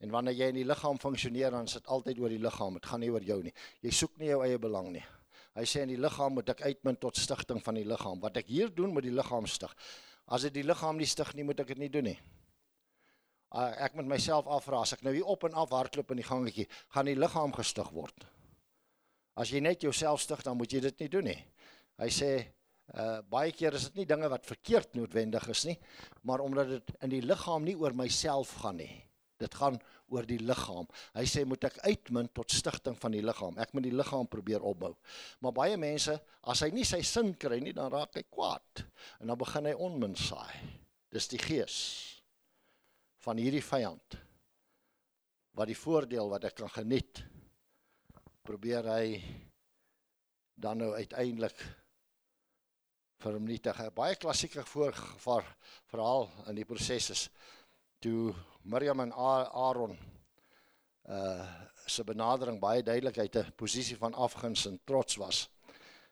[0.02, 2.76] En wanneer jy in die liggaam funksioneer, dan is dit altyd oor die liggaam.
[2.76, 3.52] Dit gaan nie oor jou nie.
[3.86, 5.04] Jy soek nie jou eie belang nie.
[5.54, 8.20] Hy sê in die liggaam moet ek uitmunt tot stigting van die liggaam.
[8.20, 9.72] Wat ek hier doen met die liggaam stig.
[10.26, 12.18] As dit die liggaam nie stig nie, moet ek dit nie doen nie.
[13.52, 16.26] Ah, ek moet myself afvra as ek nou hier op en af hardloop in die
[16.26, 18.26] gangetjie, gaan die liggaam gestig word.
[19.38, 21.38] As jy net jouself stig, dan moet jy dit nie doen nie.
[22.02, 22.32] Hy sê
[22.98, 25.76] uh baie keer is dit nie dinge wat verkeerd noodwendig is nie,
[26.28, 28.90] maar omdat dit in die liggaam nie oor myself gaan nie.
[29.40, 29.78] Dit gaan
[30.12, 30.86] oor die liggaam.
[31.16, 33.56] Hy sê moet ek uitmunt tot stigting van die liggaam.
[33.62, 34.92] Ek moet die liggaam probeer opbou.
[35.42, 38.84] Maar baie mense, as hy nie sy sin kry nie, dan raak hy kwaad
[39.22, 40.52] en dan begin hy onmin saai.
[41.12, 41.78] Dis die gees
[43.24, 44.18] van hierdie vyand
[45.58, 47.22] wat die voordeel wat ek kan geniet
[48.42, 49.22] probeer hy
[50.54, 51.58] dan nou uiteindelik
[53.22, 53.78] vernietig.
[53.78, 55.46] 'n Baie klassieke voorgevaar
[55.90, 57.30] verhaal in die proses is
[58.02, 59.98] toe Miriam en Aaron
[61.08, 65.50] uh se benadering baie duidelik uit 'n posisie van afguns en trots was.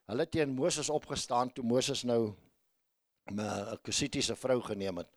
[0.07, 2.35] Hulle teen Moses opgestaan toe Moses nou
[3.31, 5.11] 'n Kusitiese vrou geneem het.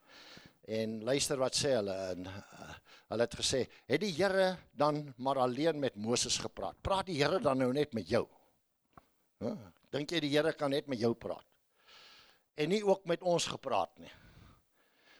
[0.64, 2.76] En luister wat sê hulle en uh,
[3.12, 6.82] hulle het gesê, "Het die Here dan maar alleen met Moses gepraat?
[6.82, 8.28] Praat die Here dan nou net met jou?"
[9.40, 9.58] Huh?
[9.92, 11.46] Dink jy die Here kan net met jou praat?
[12.56, 14.12] En nie ook met ons gepraat nie.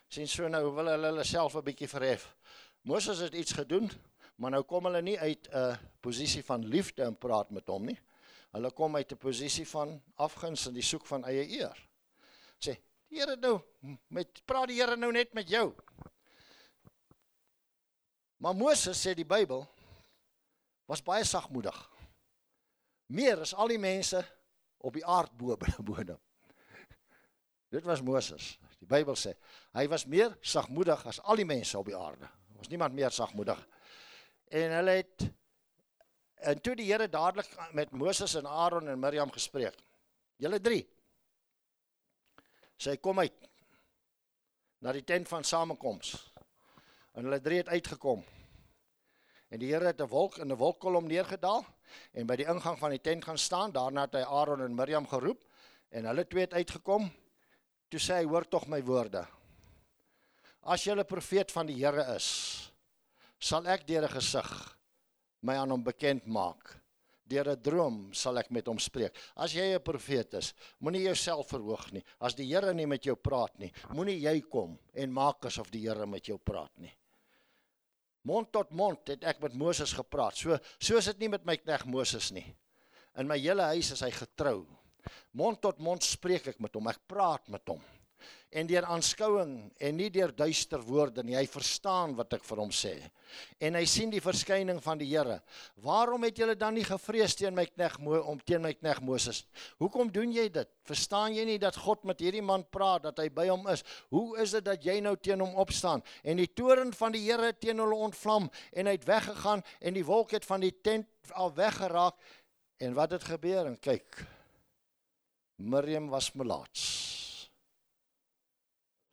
[0.08, 2.36] Sien so nou wil hulle hulle self 'n bietjie verhef.
[2.82, 3.92] Moses het iets gedoen,
[4.36, 8.00] maar nou kom hulle nie uit 'n posisie van liefde en praat met hom nie.
[8.52, 11.90] Hulle kom uit 'n posisie van afguns en die soek van eie eer.
[12.60, 12.78] Sê,
[13.14, 13.60] Here nou
[14.14, 15.70] met praat die Here nou net met jou.
[18.44, 19.64] Maar Moses sê die Bybel
[20.90, 21.78] was baie sagmoedig.
[23.14, 24.20] Meer as al die mense
[24.84, 26.20] op die aardbodem.
[27.74, 28.58] Dit was Moses.
[28.82, 29.36] Die Bybel sê
[29.78, 32.28] hy was meer sagmoedig as al die mense op die aarde.
[32.60, 33.62] Ons niemand meer sagmoedig.
[34.54, 35.30] En hulle het
[36.44, 39.78] en toe die Here dadelik met Moses en Aaron en Miriam gespreek.
[40.42, 40.84] Julle drie.
[42.84, 43.36] Sy kom uit
[44.84, 46.18] na die tent van samekoms.
[47.16, 48.24] En hulle drie het uitgekom.
[49.54, 51.64] En die Here het 'n wolk in 'n wolkkolom neergedaal
[52.12, 53.72] en by die ingang van die tent gaan staan.
[53.72, 55.46] Daarna het hy Aaron en Miriam geroep
[55.90, 57.12] en hulle twee het uitgekom.
[57.90, 59.28] Toe sê hy: "Hoor tog my woorde.
[60.62, 62.72] As jy 'n profeet van die Here is,
[63.40, 64.78] sal ek deur 'n gesig
[65.42, 66.83] my aan hom bekend maak.
[67.34, 69.16] Deur 'n droom sal ek met hom spreek.
[69.36, 72.04] As jy 'n profeet is, moenie jouself verhoog nie.
[72.20, 75.88] As die Here nie met jou praat nie, moenie jy kom en maak asof die
[75.88, 76.94] Here met jou praat nie.
[78.24, 80.36] Mond tot mond het ek met Moses gepraat.
[80.36, 82.56] So so is dit nie met my knegg Moses nie.
[83.18, 84.66] In my hele huis is hy getrou.
[85.34, 86.88] Mond tot mond spreek ek met hom.
[86.88, 87.82] Ek praat met hom
[88.54, 91.36] en deur aanskouing en nie deur duister woorde nie.
[91.38, 92.94] Hy verstaan wat ek vir hom sê.
[93.64, 95.40] En hy sien die verskyning van die Here.
[95.82, 99.44] Waarom het julle dan nie gevrees teen my knegg om teen my knegg Moses?
[99.82, 100.70] Hoekom doen jy dit?
[100.86, 103.82] Verstaan jy nie dat God met hierdie man praat, dat hy by hom is?
[104.14, 106.06] Hoe is dit dat jy nou teen hom opstaan?
[106.22, 110.06] En die toorn van die Here teen hulle ontvlam en hy het weggegaan en die
[110.06, 112.22] wolk het van die tent al weggeraak.
[112.84, 113.66] En wat het gebeur?
[113.66, 114.26] En kyk.
[115.64, 117.23] Miriam was melaats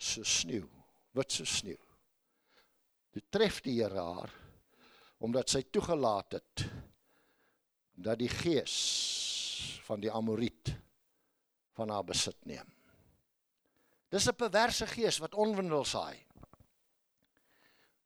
[0.01, 0.67] so sneeu,
[1.13, 1.79] wit so sneeu.
[3.13, 4.37] Dit tref die Here haar
[5.21, 6.63] omdat sy toegelaat het
[8.01, 8.77] dat die gees
[9.85, 10.71] van die Amoriet
[11.77, 12.65] van haar besit neem.
[14.09, 16.19] Dis 'n perverse gees wat onwindel saai.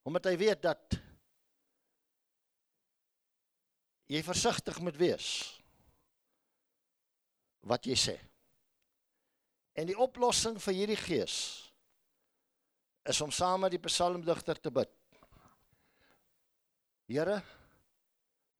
[0.02, 0.98] Omdat hy weet dat
[4.06, 5.60] jy versigtig moet wees
[7.60, 8.18] wat jy sê.
[9.72, 11.63] En die oplossing vir hierdie gees
[13.04, 14.92] is om saam met die psalmdigter te bid.
[17.10, 17.36] Here,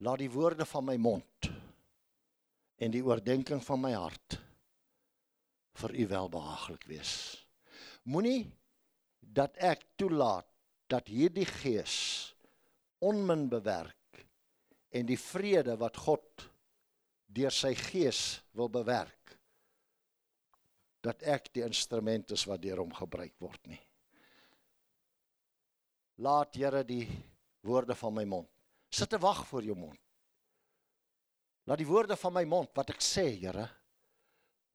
[0.05, 1.49] laat die woorde van my mond
[2.77, 4.37] en die oordeenking van my hart
[5.81, 7.15] vir u welbehaaglik wees.
[8.11, 8.45] Moenie
[9.25, 10.49] dat ek toelaat
[10.93, 11.97] dat hierdie gees
[13.05, 14.25] onmin bewerk
[14.95, 16.45] en die vrede wat God
[17.35, 19.39] deur sy gees wil bewerk
[21.05, 23.81] dat ek die instrument is wat deur hom gebruik word nie.
[26.23, 27.07] Laat Here die
[27.65, 28.49] woorde van my mond.
[28.89, 29.99] Sit te wag voor jou mond.
[31.65, 33.65] Laat die woorde van my mond wat ek sê, Here,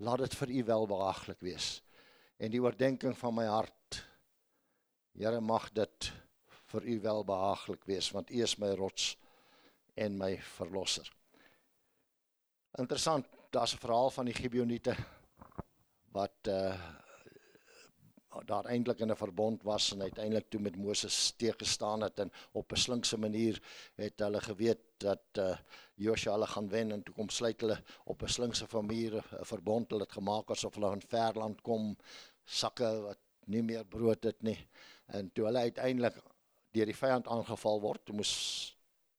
[0.04, 1.70] laat dit vir U welbehaaglik wees.
[2.40, 4.02] En die oordeenking van my hart,
[5.16, 6.12] Here, mag dit
[6.70, 9.16] vir U welbehaaglik wees want U is my rots
[10.00, 11.08] en my verlosser.
[12.78, 14.96] Interessant, daar's 'n verhaal van die Gibeoniete
[16.12, 16.76] wat uh
[18.46, 22.72] daar eintlik in 'n verbond was en uiteindelik toe met Moses teëgestaan het en op
[22.72, 23.62] 'n slinkse manier
[23.96, 25.58] het hulle geweet dat uh,
[25.96, 29.90] Joshua hulle gaan wen en toe kom sluit hulle op 'n slinkse manier 'n verbond.
[29.90, 31.98] Hulle het gemaak asof hulle in verland kom
[32.46, 34.68] sakke wat nie meer brood het nie.
[35.06, 36.16] En toe hulle uiteindelik
[36.72, 38.34] deur die vyand aangeval word moes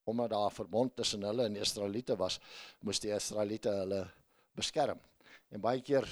[0.04, 2.40] omdat daar 'n verbond tussen hulle en die Israeliete was
[2.80, 4.10] moes die Israeliete hulle
[4.54, 4.98] beskerm.
[5.50, 6.08] En baie keer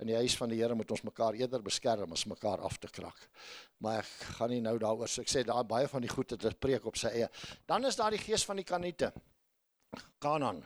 [0.00, 2.88] in die huis van die Here moet ons mekaar eerder beskerm as mekaar af te
[2.88, 3.18] krak.
[3.84, 6.52] Maar ek gaan nie nou daaroor so ek sê daar baie van die goeie te
[6.56, 7.28] preek op sy eie.
[7.68, 9.12] Dan is daar die gees van die Kaniete.
[10.22, 10.62] Kanaan.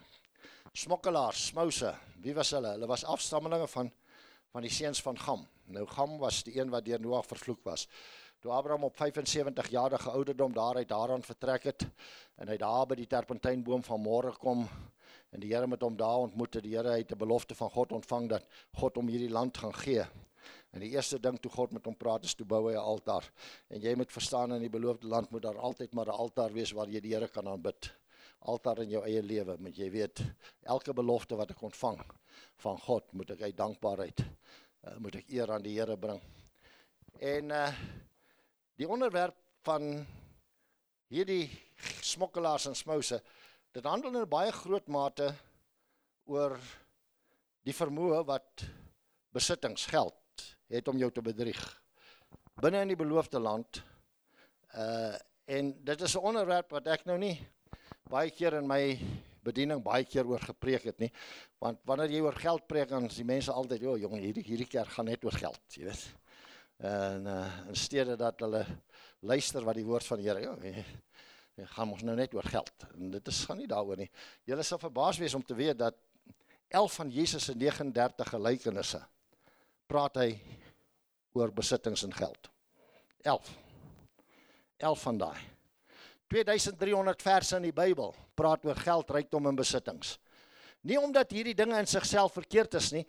[0.74, 1.90] Smokkelaars, smouse.
[2.22, 2.74] Wie was hulle?
[2.76, 3.92] Hulle was afstammelinge van
[4.54, 5.40] van die seuns van Gam.
[5.74, 7.88] Nou Gam was die een wat deur Noag vervloek was.
[8.38, 11.86] Toe Abraham op 75 jarige ouderdom daaruit daaraan vertrek het
[12.36, 14.66] en hy daar by die terpentynboom van môre kom
[15.34, 16.64] en die Here met hom daar ontmoet het.
[16.64, 18.46] Die Here het 'n belofte van God ontvang dat
[18.78, 20.06] God hom hierdie land gaan gee.
[20.70, 23.30] En die eerste ding toe God met hom praat is toe bou hy 'n altaar.
[23.68, 26.72] En jy moet verstaan in die beloofde land moet daar altyd maar 'n altaar wees
[26.72, 27.92] waar jy die Here kan aanbid.
[28.38, 30.20] Altaar in jou eie lewe, moet jy weet,
[30.62, 32.00] elke belofte wat ek ontvang
[32.56, 34.24] van God, moet ek uit dankbaarheid
[34.84, 36.20] uh, moet ek eer aan die Here bring.
[37.20, 37.68] En uh
[38.74, 39.84] die onderwerp van
[41.06, 41.46] hierdie
[42.02, 43.20] smokkelaars en smouse,
[43.74, 45.32] dit handel in baie groot mate
[46.30, 46.54] oor
[47.66, 48.62] die vermoë wat
[49.34, 51.62] besittings geld het om jou te bedrieg
[52.62, 53.82] binne in die beloofde land.
[54.78, 57.36] Uh en dit is 'n onderwerp wat ek nou nie
[58.08, 58.96] baie keer in my
[59.44, 61.12] bediening baie keer oor gepreek het nie.
[61.58, 64.66] Want wanneer jy oor geld preek dan is die mense altyd, "O, jong, hierdie hierdie
[64.66, 66.14] kerk gaan net oor geld," jy weet.
[66.78, 68.64] En uh in steede dat hulle
[69.20, 70.56] luister wat die woord van die Here, ja,
[71.54, 72.86] Dit gaan ons nou net oor geld.
[72.94, 74.10] En dit is gaan nie daaroor nie.
[74.48, 75.98] Julle sal verbaas wees om te weet dat
[76.74, 79.00] 11 van Jesus se 39 gelykenisse
[79.86, 80.30] praat hy
[81.38, 82.50] oor besittings en geld.
[83.22, 83.50] 11.
[84.82, 85.42] 11 van daai.
[86.32, 90.16] 2300 verse in die Bybel praat oor geld, rykdom en besittings.
[90.82, 93.04] Nie omdat hierdie dinge in sigself verkeerd is nie,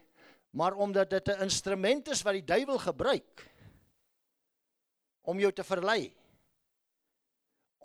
[0.55, 3.49] maar omdat dit 'n instrument is wat die duiwel gebruik
[5.21, 6.13] om jou te verlei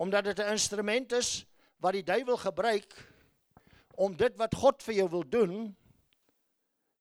[0.01, 1.45] omdat dit 'n instrument is
[1.77, 2.93] wat die duiwel gebruik
[3.95, 5.75] om dit wat God vir jou wil doen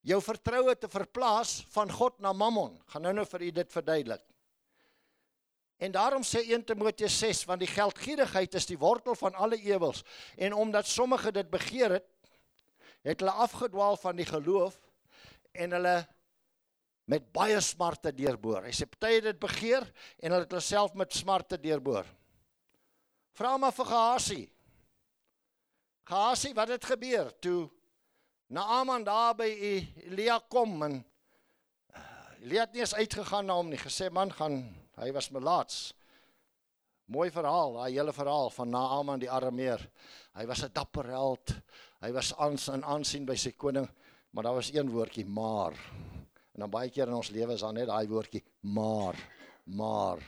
[0.00, 2.76] jou vertroue te verplaas van God na Mammon.
[2.86, 4.22] Gaan nou nou vir u dit verduidelik.
[5.76, 10.04] En daarom sê 1 Timoteus 6 want die geldgierigheid is die wortel van alle ewels
[10.36, 12.08] en omdat sommige dit begeer het
[13.00, 14.76] het hulle afgedwaal van die geloof
[15.52, 16.08] en hulle
[17.04, 18.68] met baie smarte deurboor.
[18.68, 19.88] Hy sê party het dit begeer
[20.20, 22.04] en hulle het hulle self met smarte deurboor.
[23.38, 24.46] Vra maar vir Gehasie.
[26.10, 27.70] Gehasie, wat het gebeur toe
[28.50, 32.00] Naaman daar by Elia kom en uh,
[32.42, 34.64] Elia het nie eens uitgegaan na hom nie, gesê man gaan,
[34.98, 35.92] hy was melaats.
[37.10, 39.84] Mooi verhaal, daai hele verhaal van Naaman die Arameer.
[40.34, 41.54] Hy was 'n dapper held.
[42.02, 43.86] Hy was aans en aansien by sy koning,
[44.30, 45.74] maar daar was een woordjie maar.
[46.54, 49.14] En dan baie keer in ons lewe is daar net daai woordjie maar,
[49.64, 50.18] maar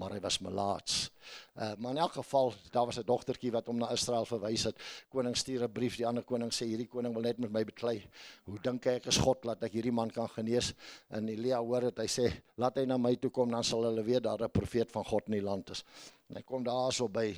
[0.00, 1.10] maar hy was melaats.
[1.54, 4.76] Uh, maar in elk geval, daar was 'n dogtertjie wat hom na Israel verwys het.
[5.08, 8.08] Koning stuur 'n brief, die ander koning sê hierdie koning wil net met my beklei.
[8.44, 10.74] Hoe dink ek is God laat ek hierdie man kan genees?
[11.10, 14.02] En Elia hoor dit, hy sê laat hy na my toe kom dan sal hulle
[14.02, 15.84] weet daar 'n profeet van God in die land is.
[16.28, 17.36] En hy kom daarso by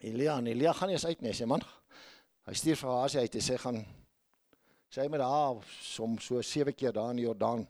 [0.00, 1.62] Elia en Elia gaan nie eens uit nie, sê man.
[2.46, 3.86] Hy stuur vir Hasie uit, hy sê gaan
[4.90, 7.66] sê hy met haar som so sewe keer daar in die Jordaan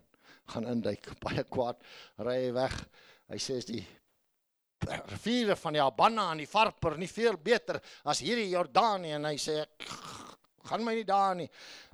[0.52, 1.80] gaan induik, baie kwaad,
[2.22, 2.76] ry hy weg.
[3.26, 3.82] Hy sê die
[4.86, 9.36] riviere van die Abana en die Farper nie veel beter as hierdie Jordanië en hy
[9.40, 9.62] sê
[10.66, 11.48] gaan my nie daar nie.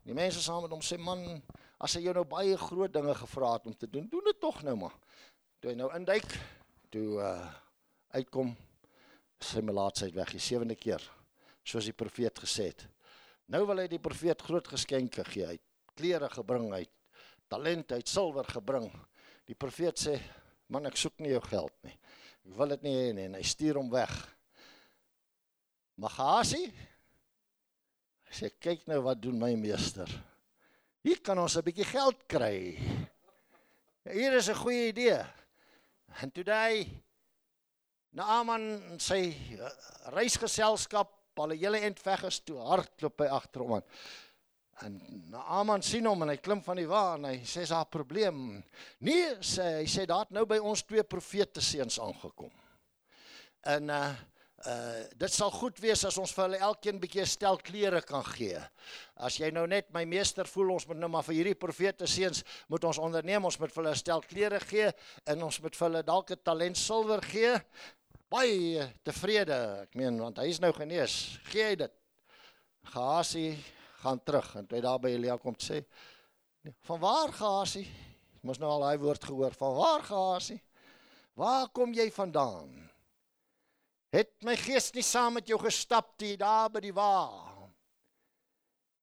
[0.05, 1.23] Die mense saam met hom sê man,
[1.83, 4.63] as hy jou nou baie groot dinge gevra het om te doen, doen dit tog
[4.67, 4.95] nou maar.
[5.61, 6.39] Toe hy nou induik,
[6.93, 7.51] toe uh
[8.13, 8.51] uitkom
[9.41, 11.01] sy melaatsheid weg die sewende keer,
[11.65, 12.83] soos die profeet gesê het.
[13.49, 15.47] Nou wil hy die profeet groot geskenke gee.
[15.49, 15.57] Hy
[15.97, 16.93] klere gebring, hy het
[17.49, 18.91] talente, hy silwer gebring.
[19.49, 20.19] Die profeet sê
[20.69, 21.97] Man, ek soek nie jou geld nie.
[22.43, 24.13] Ek wil dit nie hê nie en hy stuur hom weg.
[26.01, 26.65] Magasi
[28.33, 30.09] sê kyk nou wat doen my meester.
[31.05, 32.79] Hier kan ons 'n bietjie geld kry.
[34.05, 35.21] Hier is 'n goeie idee.
[36.23, 36.87] En toe daai
[38.13, 39.69] Naaman sy uh,
[40.13, 43.87] reisgeselskap al 'n hele ent weg is toe hardloop hy agter hom aan.
[44.81, 44.97] En
[45.31, 48.65] Naaman sien hom en hy klim van die wa en hy sê daar's 'n probleem.
[49.01, 52.53] Nee, sê hy sê daar het nou by ons twee profete seuns aangekom.
[53.63, 54.15] En uh
[54.67, 58.25] uh dit sal goed wees as ons vir hulle elkeen 'n bietjie stel klere kan
[58.25, 58.59] gee.
[59.17, 62.45] As jy nou net my meester voel ons moet nou maar vir hierdie profete seuns
[62.69, 64.93] moet ons onderneem ons moet vir hulle stel klere gee
[65.27, 67.61] en ons moet vir hulle dalk 'n talent silwer gee.
[68.31, 71.39] Baie tevrede, ek meen want hy is nou genees.
[71.51, 71.93] Gee hy dit.
[72.85, 73.59] Gehasie
[74.03, 75.83] gaan terug en toe daar by Elia kom sê
[76.63, 77.87] nee, van waar Gasie?
[78.43, 80.59] Mos nou al daai woord gehoor van waar Gasie?
[81.39, 82.75] Waar kom jy vandaan?
[84.13, 87.13] Het my gees nie saam met jou gestap toe daar by die wa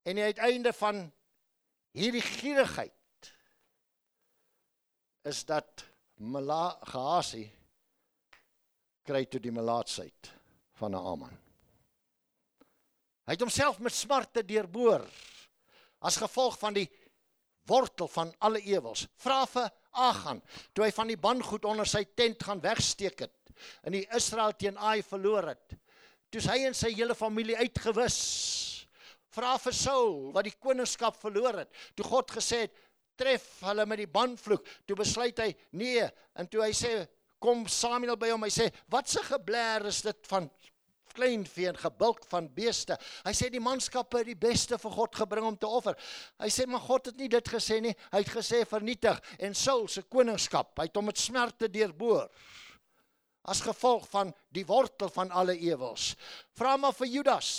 [0.06, 1.02] en die uiteinde van
[1.96, 3.32] hierdie gierigheid
[5.28, 5.86] is dat
[6.92, 7.48] Gasie
[9.04, 10.32] kry toe die melaatsheid
[10.78, 11.49] van 'n Aman
[13.26, 15.04] Hy het homself met smarte deurboor
[16.00, 16.86] as gevolg van die
[17.68, 19.06] wortel van alle ewels.
[19.20, 19.68] Vra vir
[20.00, 20.40] Agan
[20.72, 23.54] toe hy van die bangoed onder sy tent gaan wegsteek het
[23.84, 25.76] en die Israel teen Ai verloor het.
[26.30, 28.18] Toe hy en sy hele familie uitgewis.
[29.34, 31.72] Vra vir Saul wat die koningskap verloor het.
[31.98, 32.78] Toe God gesê het
[33.20, 34.64] tref hulle met die bandvloek.
[34.88, 36.06] Toe besluit hy nee
[36.38, 36.94] en toe hy sê
[37.40, 40.48] kom Samuel by hom hy sê wat se geblær is dit van
[41.14, 42.96] klein vee en gebulk van beeste.
[43.24, 45.96] Hy sê die manskappe het die beste vir God gebring om te offer.
[46.40, 47.94] Hy sê maar God het nie dit gesê nie.
[48.12, 50.72] Hy het gesê vernietig en Saul se koningskap.
[50.78, 52.28] Hy het hom met smerte deurboor
[53.50, 56.14] as gevolg van die wortel van alle ewels.
[56.58, 57.50] Vra maar vir Judas.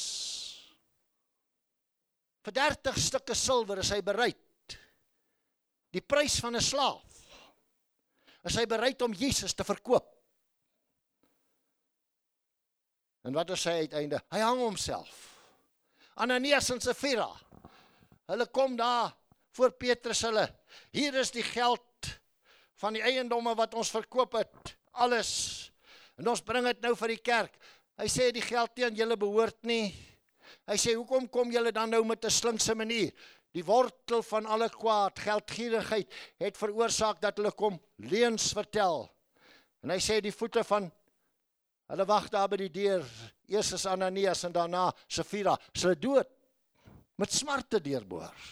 [2.45, 4.77] Vir 30 stukke silwer is hy bereid.
[5.91, 7.03] Die prys van 'n slaaf.
[8.43, 10.20] Is hy bereid om Jesus te verkoop?
[13.21, 14.21] En wat is hy uiteinde?
[14.33, 15.11] Hy hang homself.
[16.21, 17.29] Ananias en Safira.
[18.31, 19.13] Hulle kom daar
[19.57, 20.47] voor Petrus hulle.
[20.95, 22.09] Hier is die geld
[22.81, 24.73] van die eiendomme wat ons verkoop het.
[25.03, 25.31] Alles.
[26.17, 27.59] En ons bring dit nou vir die kerk.
[28.01, 29.91] Hy sê die geld teen julle behoort nie.
[30.69, 33.11] Hy sê hoekom kom julle dan nou met 'n slinkse manier?
[33.53, 36.07] Die wortel van alle kwaad, geldgierigheid,
[36.39, 39.09] het veroorsaak dat hulle kom leuns vertel.
[39.83, 40.91] En hy sê die voete van
[41.91, 43.03] hulle wag daar by die deur.
[43.51, 46.29] Eers is Ananias en daarna Safira, hulle dood
[47.19, 48.47] met smarte deurboor.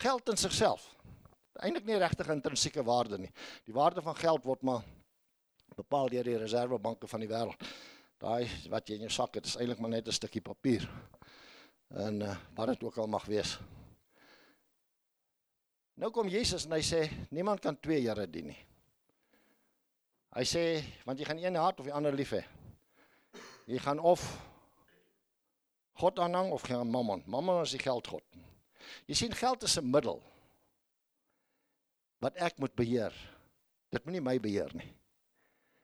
[0.00, 0.86] Geld in sigself
[1.60, 3.30] eintlik nie regtig intrinsieke waarde nie.
[3.68, 4.84] Die waarde van geld word maar
[5.76, 7.68] bepaal deur die reservebanke van die wêreld.
[8.20, 10.88] Daai wat jy in jou sak het, is eintlik maar net 'n stukkie papier.
[11.88, 13.58] En uh, wat dit ook al mag wees.
[16.00, 18.60] Nou kom Jesus en hy sê niemand kan twee Here dien nie.
[20.32, 20.62] Hy sê
[21.04, 22.40] want jy gaan een haat of die ander lief hê.
[23.68, 24.24] Jy gaan of
[26.00, 27.20] God aanhang of gaan Mammon.
[27.28, 28.24] Mammon is die geldgod.
[29.10, 30.22] Jy sien geld is 'n middel
[32.24, 33.12] wat ek moet beheer.
[33.92, 34.94] Dit moenie my beheer nie.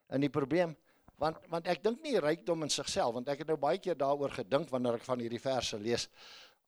[0.09, 0.77] En die probleem
[1.19, 4.31] want want ek dink nie rykdom in sigself want ek het nou baie keer daaroor
[4.31, 6.09] gedink wanneer ek van hierdie verse lees.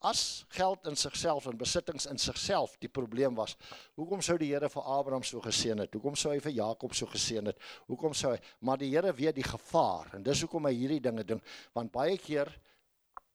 [0.00, 3.56] As geld in sigself en besittings in sigself die probleem was,
[3.98, 5.94] hoekom sou die Here vir Abraham so geseën het?
[5.96, 7.58] Hoekom sou hy vir Jakob so geseën het?
[7.90, 8.38] Hoekom sou hy?
[8.62, 11.42] Maar die Here weet die gevaar en dis hoekom hy hierdie dinge doen
[11.74, 12.52] want baie keer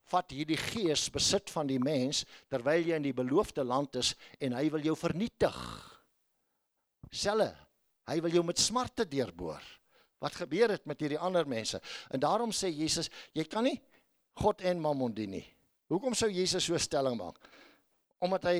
[0.08, 4.56] vat hierdie gees besit van die mens terwyl jy in die beloofde land is en
[4.56, 5.58] hy wil jou vernietig.
[7.12, 7.52] Selle.
[8.08, 9.60] Hy wil jou met smarte deurboor.
[10.20, 11.80] Wat gebeur het met hierdie ander mense?
[12.12, 13.76] En daarom sê Jesus, jy kan nie
[14.40, 15.46] God en Mammon dien nie.
[15.92, 17.38] Hoekom sou Jesus so stelling maak?
[18.24, 18.58] Omdat hy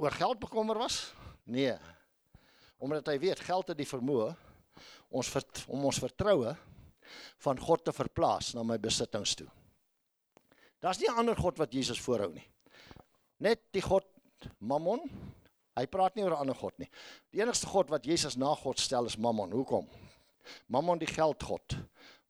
[0.00, 1.12] oor geld bekommer was?
[1.44, 1.74] Nee.
[2.80, 4.30] Omdat hy weet geld het die vermoë
[5.10, 6.54] ons vert, om ons vertroue
[7.44, 9.48] van God te verplaas na my besittings toe.
[10.80, 12.46] Daar's nie 'n ander god wat Jesus voorhou nie.
[13.38, 14.06] Net die god
[14.58, 15.02] Mammon
[15.80, 16.90] Hy praat nie oor 'n ander god nie.
[17.32, 19.52] Die enigste god wat Jesus na God stel is Mammon.
[19.52, 19.88] Hoekom?
[20.66, 21.76] Mammon die geldgod.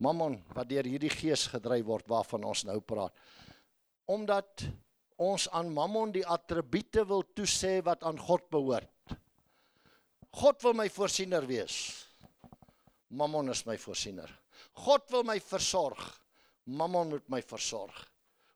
[0.01, 3.13] Mammon wat deur hierdie gees gedryf word waarvan ons nou praat.
[4.11, 4.65] Omdat
[5.21, 9.17] ons aan Mammon die attribute wil toesê wat aan God behoort.
[10.41, 11.77] God wil my voorsiener wees.
[13.11, 14.31] Mammon is my voorsiener.
[14.87, 16.01] God wil my versorg.
[16.71, 17.97] Mammon moet my versorg.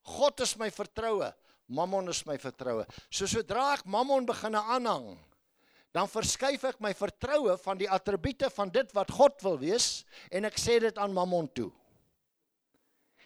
[0.05, 1.33] God is my vertroue.
[1.69, 2.85] Mammon is my vertroue.
[3.11, 5.15] So sodra ek Mammon begine aanhang,
[5.95, 10.03] dan verskuif ek my vertroue van die attribute van dit wat God wil wees
[10.35, 11.71] en ek sê dit aan Mammon toe.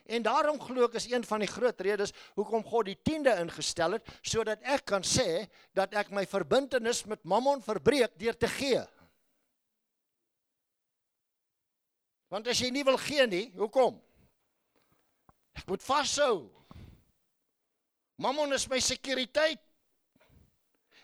[0.09, 3.97] En daarom glo ek is een van die groot redes hoekom God die 10de ingestel
[3.97, 5.47] het sodat ek kan sê
[5.77, 8.85] dat ek my verbintenis met Mammon verbreek deur te gee.
[12.29, 13.97] Want as jy nie wil gee nie, hoekom?
[15.57, 16.51] Ek moet vashou.
[18.21, 19.63] Mammon is my sekuriteit.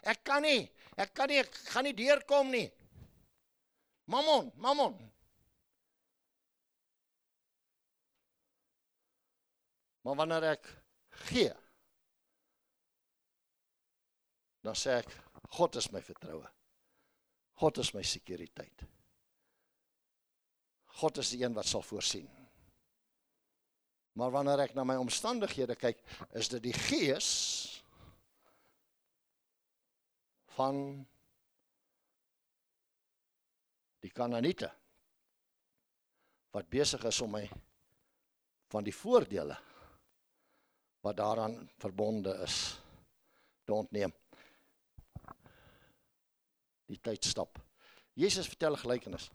[0.05, 0.67] Ek kan nie,
[1.01, 2.67] ek kan nie, ek gaan nie deurkom nie.
[4.13, 4.97] Mammon, mammon.
[10.05, 10.69] Maar wanneer ek
[11.31, 11.53] gee,
[14.65, 15.13] dan sê ek
[15.55, 16.45] God is my vertroue.
[17.61, 18.85] God is my sekuriteit.
[21.01, 22.29] God is die een wat sal voorsien.
[24.19, 26.01] Maar wanneer ek na my omstandighede kyk,
[26.39, 27.31] is dit die gees
[30.55, 31.07] van
[34.05, 34.71] die Kanaaniete
[36.55, 37.45] wat besig is om my
[38.71, 39.57] van die voordele
[41.05, 42.59] wat daaraan verbonde is
[43.65, 44.13] te ontneem.
[46.89, 47.59] Die tyd stap.
[48.15, 49.31] Jesus vertel 'n gelykenis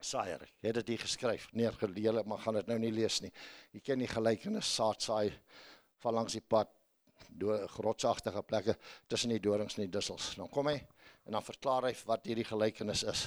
[0.00, 0.42] saaier.
[0.60, 3.32] Jy het dit hier geskryf, neergeleer, maar gaan dit nou nie lees nie.
[3.72, 5.32] Jy ken die gelykenis saad saai
[5.98, 6.70] van langs die pad
[7.74, 10.34] grotsagtige plekke tussen die dorings en die dussels.
[10.36, 10.78] Dan kom hy
[11.28, 13.26] en dan verklaar hy wat hierdie gelykenis is.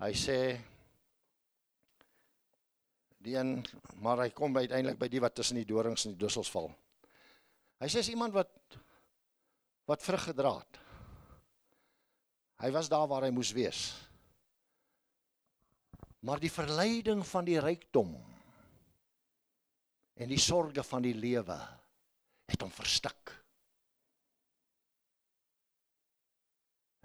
[0.00, 0.38] Hy sê
[3.20, 3.58] die een
[4.00, 6.70] maar hy kom uiteindelik by die wat tussen die dorings en die dussels val.
[7.80, 8.52] Hy sê is iemand wat
[9.90, 10.78] wat vrug gedra het.
[12.60, 13.80] Hy was daar waar hy moes wees.
[16.22, 18.12] Maar die verleiding van die rykdom
[20.20, 21.56] en die sorges van die lewe
[22.50, 23.32] het hom verstik.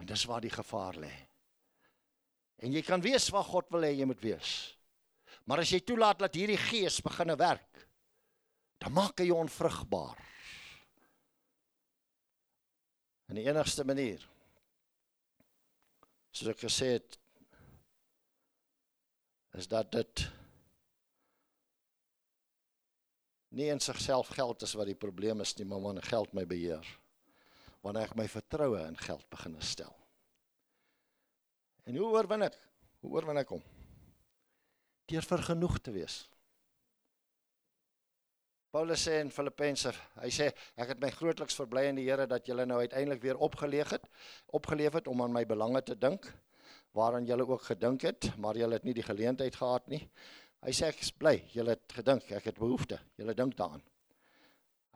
[0.02, 1.14] En dis waar die gevaar lê.
[2.66, 4.54] En jy kan weet wat God wil hê jy moet wees.
[5.46, 7.84] Maar as jy toelaat dat hierdie gees begine werk,
[8.82, 10.22] dan maak hy jou onvrugbaar.
[13.30, 14.24] En die enigste manier
[16.36, 17.16] soos ek gesê het
[19.56, 20.26] is dat dit
[23.56, 26.86] nie in sigself geld is wat die probleem is nie, maar wanneer geld my beheer.
[27.86, 29.94] Wanneer ek my vertroue in geld begin stel.
[31.86, 32.56] En hoe oorwin ek?
[33.06, 33.62] Hoe oorwin ek hom?
[35.06, 36.24] Deur vergenoeg te wees.
[38.76, 42.50] Paulus sê in Filippense, hy sê ek het my grootliks verbly in die Here dat
[42.50, 44.10] julle nou uiteindelik weer opgeleef het,
[44.58, 46.28] opgeleef het om aan my belange te dink,
[46.98, 50.02] waaraan julle ook gedink het, maar julle het nie die geleentheid gehad nie.
[50.66, 53.84] Hy sê ek is bly, julle het gedink, ek het behoefte, julle dink daaraan.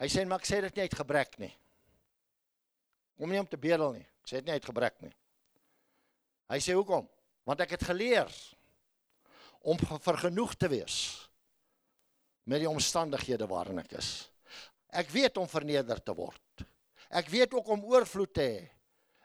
[0.02, 1.52] Hy sê maar ek sê dit nie uit gebrek nie.
[3.20, 4.06] Kom nie om te bedel nie.
[4.24, 5.12] Ek sê dit nie uit gebrek nie.
[6.50, 7.06] Hy sê hoekom?
[7.46, 8.32] Want ek het geleer
[9.62, 10.98] om vergenoeg te wees
[12.50, 14.10] met die omstandighede waarin ek is.
[14.90, 16.66] Ek weet om verneder te word.
[17.14, 18.64] Ek weet ook om oorvloed te hê.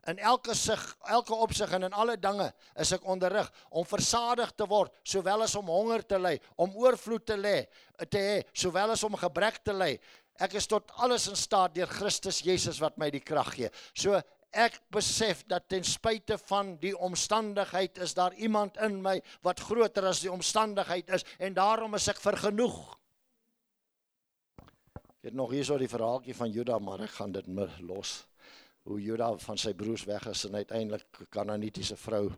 [0.07, 2.51] In elke sig, elke opsig en in alle dinge
[2.81, 7.25] is ek onderrig om versadig te word, sowel as om honger te ly, om oorvloed
[7.25, 7.55] te lê,
[8.13, 9.95] te hê, sowel as om gebrek te ly.
[10.45, 13.71] Ek is tot alles in staat deur Christus Jesus wat my die krag gee.
[13.97, 14.21] So
[14.55, 20.11] ek besef dat ten spyte van die omstandigheid is daar iemand in my wat groter
[20.11, 22.77] as die omstandigheid is en daarom is ek vergenoeg.
[25.25, 27.49] Ek het nog hierso die verhaaltjie van Juda, maar ek gaan dit
[27.81, 28.19] los.
[28.85, 32.29] Hoe Juda van sy broers weg is en uiteindelik Kanaanitiese vrou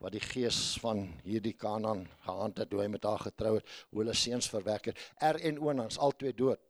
[0.00, 4.00] wat die gees van hierdie Kanaan gehand het, hoe hy met haar getrou het, hoe
[4.00, 5.02] hulle seuns verwek het.
[5.20, 6.60] Er en Onans al twee dood.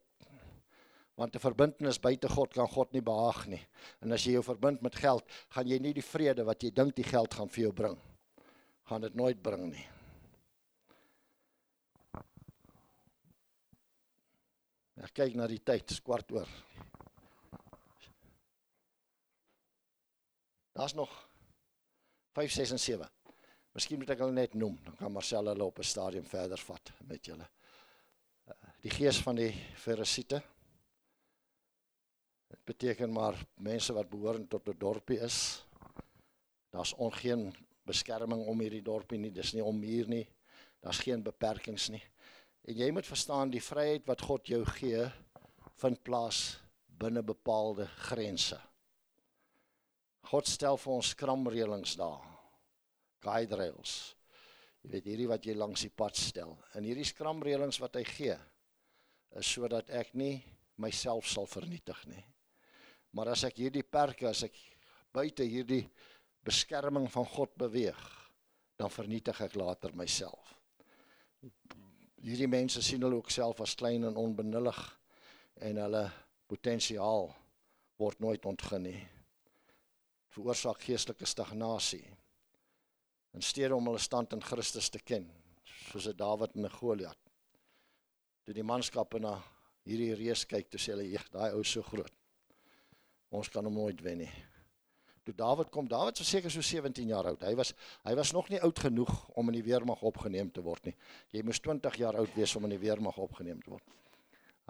[1.15, 3.63] Want 'n verbintenis buite God kan God nie behaag nie.
[4.01, 6.97] En as jy jou verbind met geld, gaan jy nie die vrede wat jy dink
[6.97, 7.99] die geld gaan vir jou bring,
[8.85, 9.87] gaan dit nooit bring nie.
[15.01, 16.49] Ek kyk na die tyd, kwart oor.
[20.81, 21.29] Daar's nog
[22.33, 23.11] 5 6 en 7.
[23.77, 26.93] Miskien moet ek hulle net noem, dan kan Marcel hulle op 'n stadium verder vat
[27.05, 27.49] met julle.
[28.81, 30.41] Die gees van die Farisiete.
[32.49, 35.67] Dit beteken maar mense wat behoorend tot 'n dorpie is.
[36.71, 37.53] Daar's ongeen
[37.85, 40.29] beskerming om hierdie dorpie nie, dis nie om hier nie.
[40.81, 42.03] Daar's geen beperkings nie.
[42.65, 45.13] En jy moet verstaan die vryheid wat God jou gee
[45.77, 48.70] vind plaas binne bepaalde grense.
[50.29, 52.21] God stel vir ons skramreëlings daar.
[53.25, 53.95] Guide rails.
[54.83, 56.55] Jy weet hierdie wat jy langs die pad stel.
[56.77, 58.37] En hierdie skramreëlings wat hy gee
[59.39, 60.41] is sodat ek nie
[60.81, 62.23] myself sal vernietig nie.
[63.15, 64.57] Maar as ek hierdie perke as ek
[65.13, 65.85] buite hierdie
[66.47, 68.01] beskerming van God beweeg,
[68.81, 70.61] dan vernietig ek later myself
[72.21, 74.81] hierdie mense sien hulle ook self as klein en onbenullig
[75.69, 76.03] en hulle
[76.51, 77.31] potensiaal
[78.01, 79.01] word nooit ontgin nie.
[80.31, 82.05] Veroorsaak geestelike stagnasie.
[83.35, 85.27] In steede om hulle stand in Christus te ken,
[85.91, 87.19] soos 'n Dawid en 'n Goliat.
[88.45, 89.43] Toe die manskappe na
[89.85, 92.13] hierdie reus kyk, toe sê hulle, "Jeg, daai ou is so groot.
[93.31, 94.33] Ons kan hom nooit wen nie."
[95.31, 97.43] toe Dawid kom, Dawid was seker so 17 jaar oud.
[97.45, 97.73] Hy was
[98.05, 100.97] hy was nog nie oud genoeg om in die weermag opgeneem te word nie.
[101.35, 103.85] Jy moes 20 jaar oud wees om in die weermag opgeneem te word.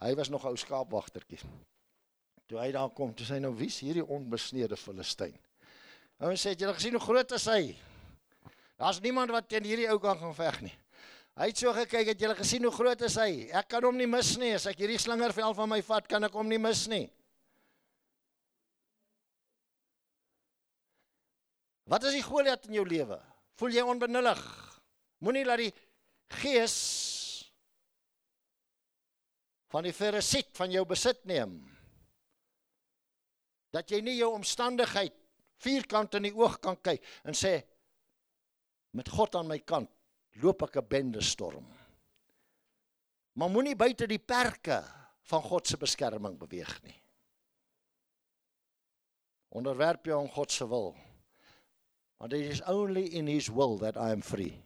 [0.00, 1.40] Hy was nog 'n ou skaapwagtertjie.
[2.46, 5.38] Toe hy daar kom, toe sê hy nou wie's hierdie onbesneede Filistyn?
[6.20, 7.72] Ou sê het gesien hoe groot is hy?
[8.80, 10.74] Daar's niemand wat teen hierdie ou kan gaan veg nie.
[11.40, 13.46] Hy het so gekyk, het jy gesien hoe groot is hy?
[13.56, 14.52] Ek kan hom nie mis nie.
[14.56, 17.06] As ek hierdie slingervel van my vat, kan ek hom nie mis nie.
[21.88, 23.16] Wat is die Goliat in jou lewe?
[23.58, 24.42] Voel jy onbenullig?
[25.24, 25.72] Moenie laat die
[26.40, 26.76] gees
[29.72, 31.56] van die Farisiet van jou besit neem.
[33.74, 35.16] Dat jy nie jou omstandigheid
[35.60, 37.58] vierkant in die oog kan kyk en sê
[38.96, 39.90] met God aan my kant
[40.42, 41.66] loop ek 'n bende storm.
[43.32, 44.82] Maar moenie buite die perke
[45.22, 46.96] van God se beskerming beweeg nie.
[49.48, 50.96] Onderwerp jou aan God se wil.
[52.18, 54.62] Want it is only in his will that I am free.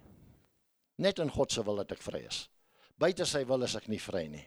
[0.97, 2.49] Net in God se wil dat ek vry is.
[2.99, 4.45] Buite sy wil is ek nie vry nie.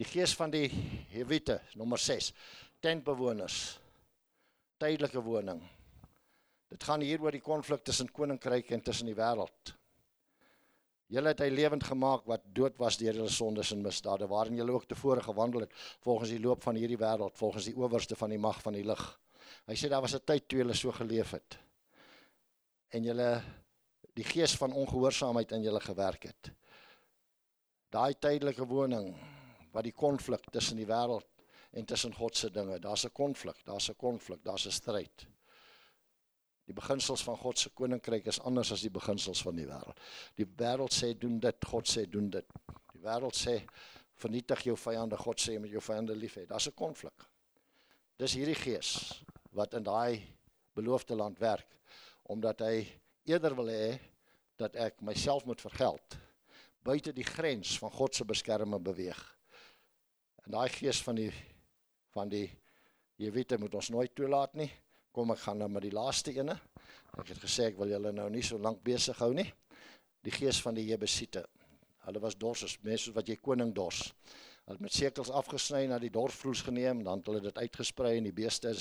[0.00, 0.68] Die gees van die
[1.12, 2.32] Hewite, nommer 6.
[2.80, 3.79] Tentbewoners.
[4.80, 5.58] Tydelike woning.
[6.72, 9.74] Dit gaan hier oor die konflik tussen koninkryk en tussen die wêreld.
[11.12, 14.72] Julle het hy lewend gemaak wat dood was deur julle sondes en misdade waarin julle
[14.72, 15.74] ook tevore gewandel het
[16.06, 19.02] volgens die loop van hierdie wêreld, volgens die owerste van die mag van die lig.
[19.68, 21.58] Hy sê daar was 'n tyd toe julle so geleef het.
[22.88, 23.42] En julle
[24.14, 26.52] die gees van ongehoorsaamheid in julle gewerk het.
[27.90, 29.12] Daai tydelike woning
[29.72, 31.28] wat die konflik tussen die wêreld
[31.70, 35.26] en tussen God se dinge, daar's 'n konflik, daar's 'n konflik, daar's 'n stryd.
[36.64, 39.98] Die beginsels van God se koninkryk is anders as die beginsels van die wêreld.
[40.34, 42.46] Die wêreld sê doen dit, God sê doen dit.
[42.92, 43.64] Die wêreld sê
[44.14, 46.46] vernietig jou vyande, God sê met jou vyande lief hê.
[46.46, 47.26] Daar's 'n konflik.
[48.16, 50.36] Dis hierdie gees wat in daai
[50.74, 51.66] beloofde land werk
[52.22, 52.86] omdat hy
[53.24, 53.98] eerder wil hê
[54.56, 56.18] dat ek myself moet vergeld
[56.82, 59.20] buite die grens van God se beskerming beweeg.
[60.44, 61.32] En daai gees van die
[62.14, 62.46] van die
[63.20, 64.70] jy weet moet ons nooit toelaat nie.
[65.12, 66.56] Kom ek gaan nou met die laaste ene.
[67.18, 69.48] Ek het gesê ek wil julle nou nie so lank besig hou nie.
[70.24, 71.44] Die gees van die Jebusite.
[72.06, 74.06] Hulle was dors, mense soos wat jy koning dors.
[74.64, 78.28] Hulle het met sekels afgesny na die dorfvloers geneem, dan het hulle dit uitgesprei en
[78.28, 78.72] die beeste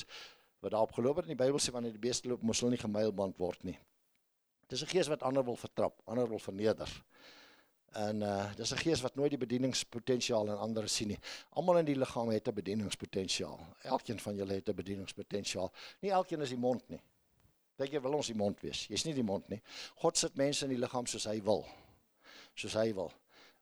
[0.60, 2.82] wat daarop geloop het in die Bybel sê wanneer die beeste loop, moes hulle nie
[2.82, 3.78] gemeilband word nie.
[4.70, 6.90] Dis 'n gees wat ander wil vertrap, ander wil verneder.
[7.92, 11.20] En uh dis 'n gees wat nooit die bedieningspotensiaal in ander sien nie.
[11.50, 13.60] Almal in die liggaam het 'n bedieningspotensiaal.
[13.84, 15.72] Elkeen van julle het 'n bedieningspotensiaal.
[16.00, 17.02] Nie elkeen is die mond nie.
[17.76, 18.88] Dink jy wil ons die mond wees?
[18.88, 19.62] Jy's nie die mond nie.
[19.96, 21.66] God sit mense in die liggaam soos hy wil.
[22.54, 23.12] Soos hy wil.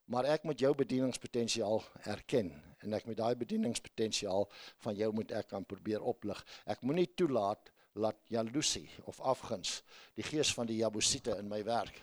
[0.05, 4.47] Maar ek moet jou bedieningspotensiaal erken en ek met daai bedieningspotensiaal
[4.85, 6.45] van jou moet ek kan probeer oplig.
[6.65, 9.81] Ek moenie toelaat laat jaloesie of afguns
[10.17, 12.01] die gees van die jabusite in my werk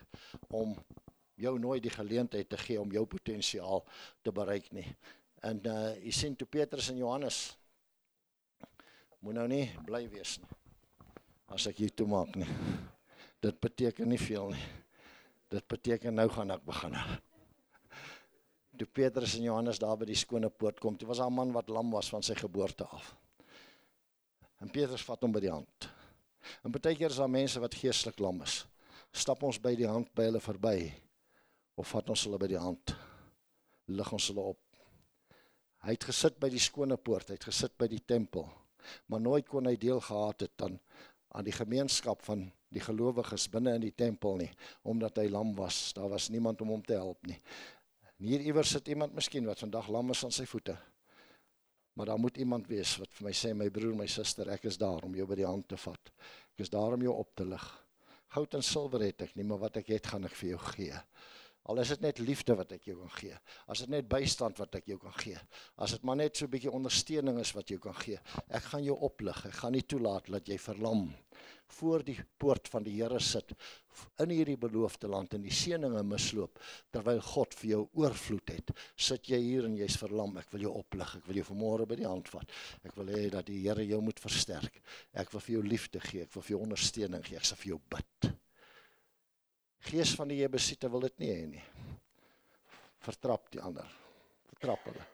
[0.51, 0.75] om
[1.35, 3.85] jou nooit die geleentheid te gee om jou potensiaal
[4.23, 4.87] te bereik nie.
[5.45, 7.41] En uh jy sien toe Petrus en Johannes
[9.25, 10.51] moet nou nie bly wees nie.
[11.55, 12.49] As ek hier toe maak nie.
[13.45, 14.67] Dit beteken nie veel nie.
[15.53, 16.97] Dit beteken nou gaan ek begin.
[18.79, 21.53] Toe Petrus en Johannes daar by die skone poort kom, toe was daar 'n man
[21.53, 23.15] wat lam was van sy geboorte af.
[24.61, 25.91] En Petrus vat hom by die hand.
[26.65, 28.67] En baie keer is daar mense wat geestelik lam is.
[29.13, 31.04] Stap ons by die hand by hulle verby
[31.77, 32.95] of vat ons hulle by die hand.
[33.91, 34.61] Lig ons hulle op.
[35.85, 38.47] Hy het gesit by die skone poort hy het gesit by die tempel
[39.09, 40.79] maar nooit kon hy deel gehad het aan
[41.35, 42.45] aan die gemeenskap van
[42.75, 44.51] die gelowiges binne in die tempel nie
[44.83, 45.93] omdat hy lam was.
[45.97, 47.39] Daar was niemand om hom te help nie.
[48.23, 50.77] Hier iewers sit iemand miskien wat vandag lam is aan sy voete
[51.95, 54.79] maar daar moet iemand wees wat vir my sê my broer my suster ek is
[54.81, 56.11] daar om jou by die hand te vat.
[56.55, 57.67] Ek is daar om jou op te lig.
[58.35, 61.03] Goud en silwer het ek nie maar wat ek het gaan ek vir jou gee
[61.65, 63.37] Al is dit net liefde wat ek jou kan gee.
[63.73, 65.41] As dit net bystand wat ek jou kan gee.
[65.81, 68.19] As dit maar net so 'n bietjie ondersteuning is wat jy kan gee.
[68.49, 69.47] Ek gaan jou oplig.
[69.47, 71.15] Ek gaan nie toelaat dat jy verlam
[71.67, 73.55] voor die poort van die Here sit
[74.23, 76.61] in hierdie beloofde land en die seëninge misloop
[76.95, 78.71] terwyl God vir jou oorvloed het.
[78.97, 80.37] Sit jy hier en jy's verlam.
[80.37, 81.17] Ek wil jou oplig.
[81.17, 82.57] Ek wil jou vanmôre by die hand vat.
[82.85, 84.83] Ek wil hê dat die Here jou moet versterk.
[85.15, 86.29] Ek wil vir jou liefde gee.
[86.29, 87.41] Ek wil vir jou ondersteuning gee.
[87.41, 88.34] Ek sal vir jou bid.
[89.85, 91.65] Gees van die Jebusite wil dit nie hê nie.
[93.05, 93.89] Vertrap die ander.
[94.49, 95.05] Vertrap hulle.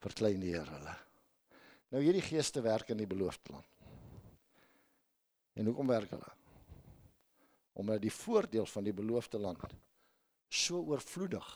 [0.00, 0.94] Verklein die Here hulle.
[1.92, 3.68] Nou hierdie geeste werk in die beloofde land.
[5.56, 6.32] En hoekom werk hulle?
[7.80, 9.62] Omdat die voordeel van die beloofde land
[10.48, 11.48] so oorvloedig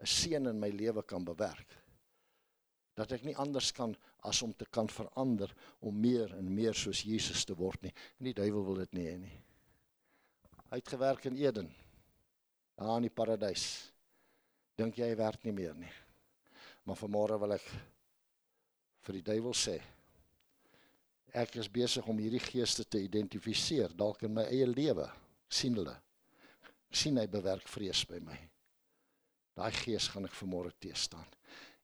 [0.00, 1.76] 'n seën in my lewe kan bewerk
[3.00, 3.94] dat ek nie anders kan
[4.28, 7.92] as om te kan verander om meer en meer soos Jesus te word nie.
[8.18, 9.36] En die duiwel wil dit nie hê nie.
[10.70, 11.70] Hy het gewerk in Eden.
[12.78, 13.64] Daar in die paradys.
[14.78, 15.90] Dink jy hy werk nie meer nie.
[16.86, 17.66] Maar vanmôre wil ek
[19.04, 19.80] vir die duiwel sê
[21.30, 25.06] ek is besig om hierdie geeste te identifiseer dalk in my eie lewe.
[25.50, 25.96] sien hulle.
[26.90, 28.38] sien hy bewerk vrees by my.
[29.54, 31.26] Daai gees gaan ek vanmôre teestaan.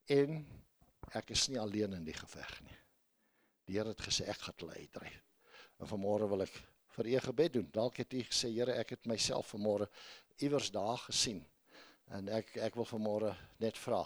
[0.08, 0.44] En
[1.14, 2.78] ek is nie alleen in die geveg nie.
[3.66, 5.22] Die Here het gesê ek gaan hulle uitdryf.
[5.78, 6.54] En vanmôre wil ek
[6.96, 7.68] vir u gebed doen.
[7.72, 9.88] Dalk het u gesê Here, ek het myself vanmôre
[10.42, 11.42] iewers daar gesien.
[12.14, 14.02] En ek ek wil vanmôre net vra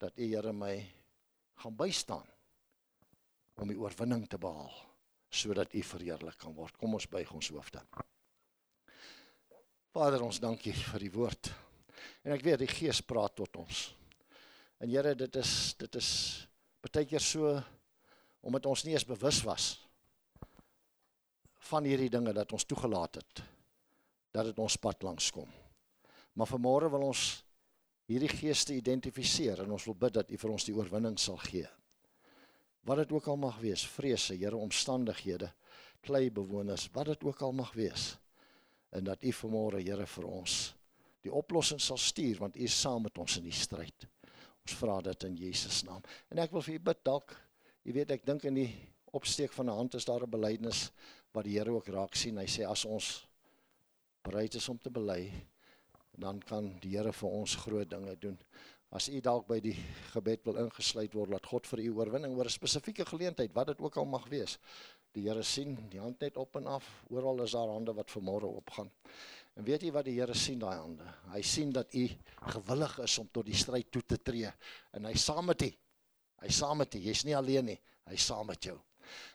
[0.00, 0.74] dat u Here my
[1.58, 2.26] gaan bystaan
[3.58, 4.74] om die oorwinning te behaal
[5.28, 6.76] sodat u verheerlik kan word.
[6.80, 7.82] Kom ons buig ons hoofde.
[9.92, 11.50] Vader, ons dankie vir die woord.
[12.24, 13.82] En ek weet die Gees praat tot ons.
[14.80, 16.10] En Here, dit is dit is
[16.80, 17.58] baie keer so
[18.40, 19.66] omdat ons nie eens bewus was
[21.68, 23.44] van hierdie dinge dat ons toegelaat het
[24.32, 25.48] dat dit ons pad langs kom.
[26.36, 27.22] Maar vanmôre wil ons
[28.08, 31.66] hierdie geeste identifiseer en ons wil bid dat U vir ons die oorwinning sal gee.
[32.86, 35.50] Wat dit ook al mag wees, vrese, Here, omstandighede,
[36.04, 38.12] klei bewoners, wat dit ook al mag wees.
[38.94, 40.60] En dat U vanmôre, Here, vir ons
[41.24, 44.06] die oplossing sal stuur want U is saam met ons in die stryd.
[44.64, 46.04] Ons vra dit in Jesus naam.
[46.30, 47.34] En ek wil vir U bid dalk,
[47.84, 48.70] jy weet ek dink in die
[49.16, 50.90] opsteek van 'n hand is daar 'n belydenis
[51.32, 52.38] wat die Here ook raak sien.
[52.38, 53.26] Hy sê as ons
[54.24, 55.30] bereid is om te bely,
[56.18, 58.38] dan kan die Here vir ons groot dinge doen.
[58.90, 59.76] As u dalk by die
[60.14, 63.80] gebed wil ingesluit word, laat God vir u oorwinning oor 'n spesifieke geleentheid, wat dit
[63.80, 64.58] ook al mag wees.
[65.12, 68.48] Die Here sien die hand net op en af, oral is daar hande wat vanmôre
[68.48, 68.90] opgaan.
[69.56, 71.04] En weet jy wat die Here sien daai hande?
[71.32, 72.08] Hy sien dat u
[72.54, 74.52] gewillig is om tot die stryd toe te tree
[74.92, 75.70] en hy saam met u.
[76.38, 76.98] Hy saam met u.
[76.98, 77.80] Jy's nie alleen nie.
[78.06, 78.78] Hy saam met jou.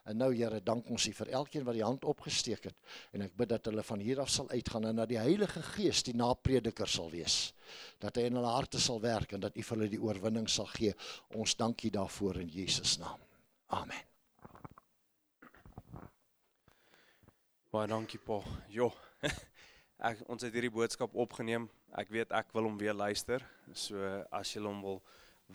[0.09, 3.35] En nou Here, dank ons U vir elkeen wat die hand opgesteek het en ek
[3.37, 6.89] bid dat hulle van hier af sal uitgaan en dat die Heilige Gees die naprediker
[6.89, 7.53] sal wees.
[7.99, 10.69] Dat hy in hulle harte sal werk en dat U vir hulle die oorwinning sal
[10.73, 10.95] gee.
[11.37, 13.21] Ons dank U daarvoor in Jesus naam.
[13.73, 14.09] Amen.
[17.73, 18.37] Baie dankie Pa.
[18.69, 18.91] Jo.
[20.09, 21.69] Ek ons het hierdie boodskap opgeneem.
[21.97, 23.41] Ek weet ek wil hom weer luister.
[23.73, 23.97] So
[24.35, 24.99] as jy hom wil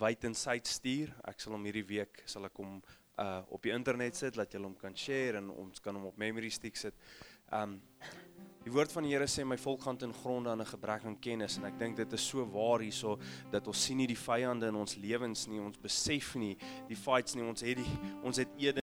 [0.00, 2.78] wyd en suid stuur, ek sal hom hierdie week sal ek hom
[3.18, 6.18] uh op die internet sit dat jy hom kan share en ons kan hom op
[6.18, 6.94] memory stick sit.
[7.52, 7.80] Um
[8.68, 11.18] die woord van die Here sê my volk gaan ten gronde aan 'n gebrek aan
[11.18, 13.18] kennis en ek dink dit is so waar hierso
[13.50, 16.56] dat ons sien nie die vyande in ons lewens nie, ons besef nie
[16.88, 18.48] die fights nie, ons het die ons het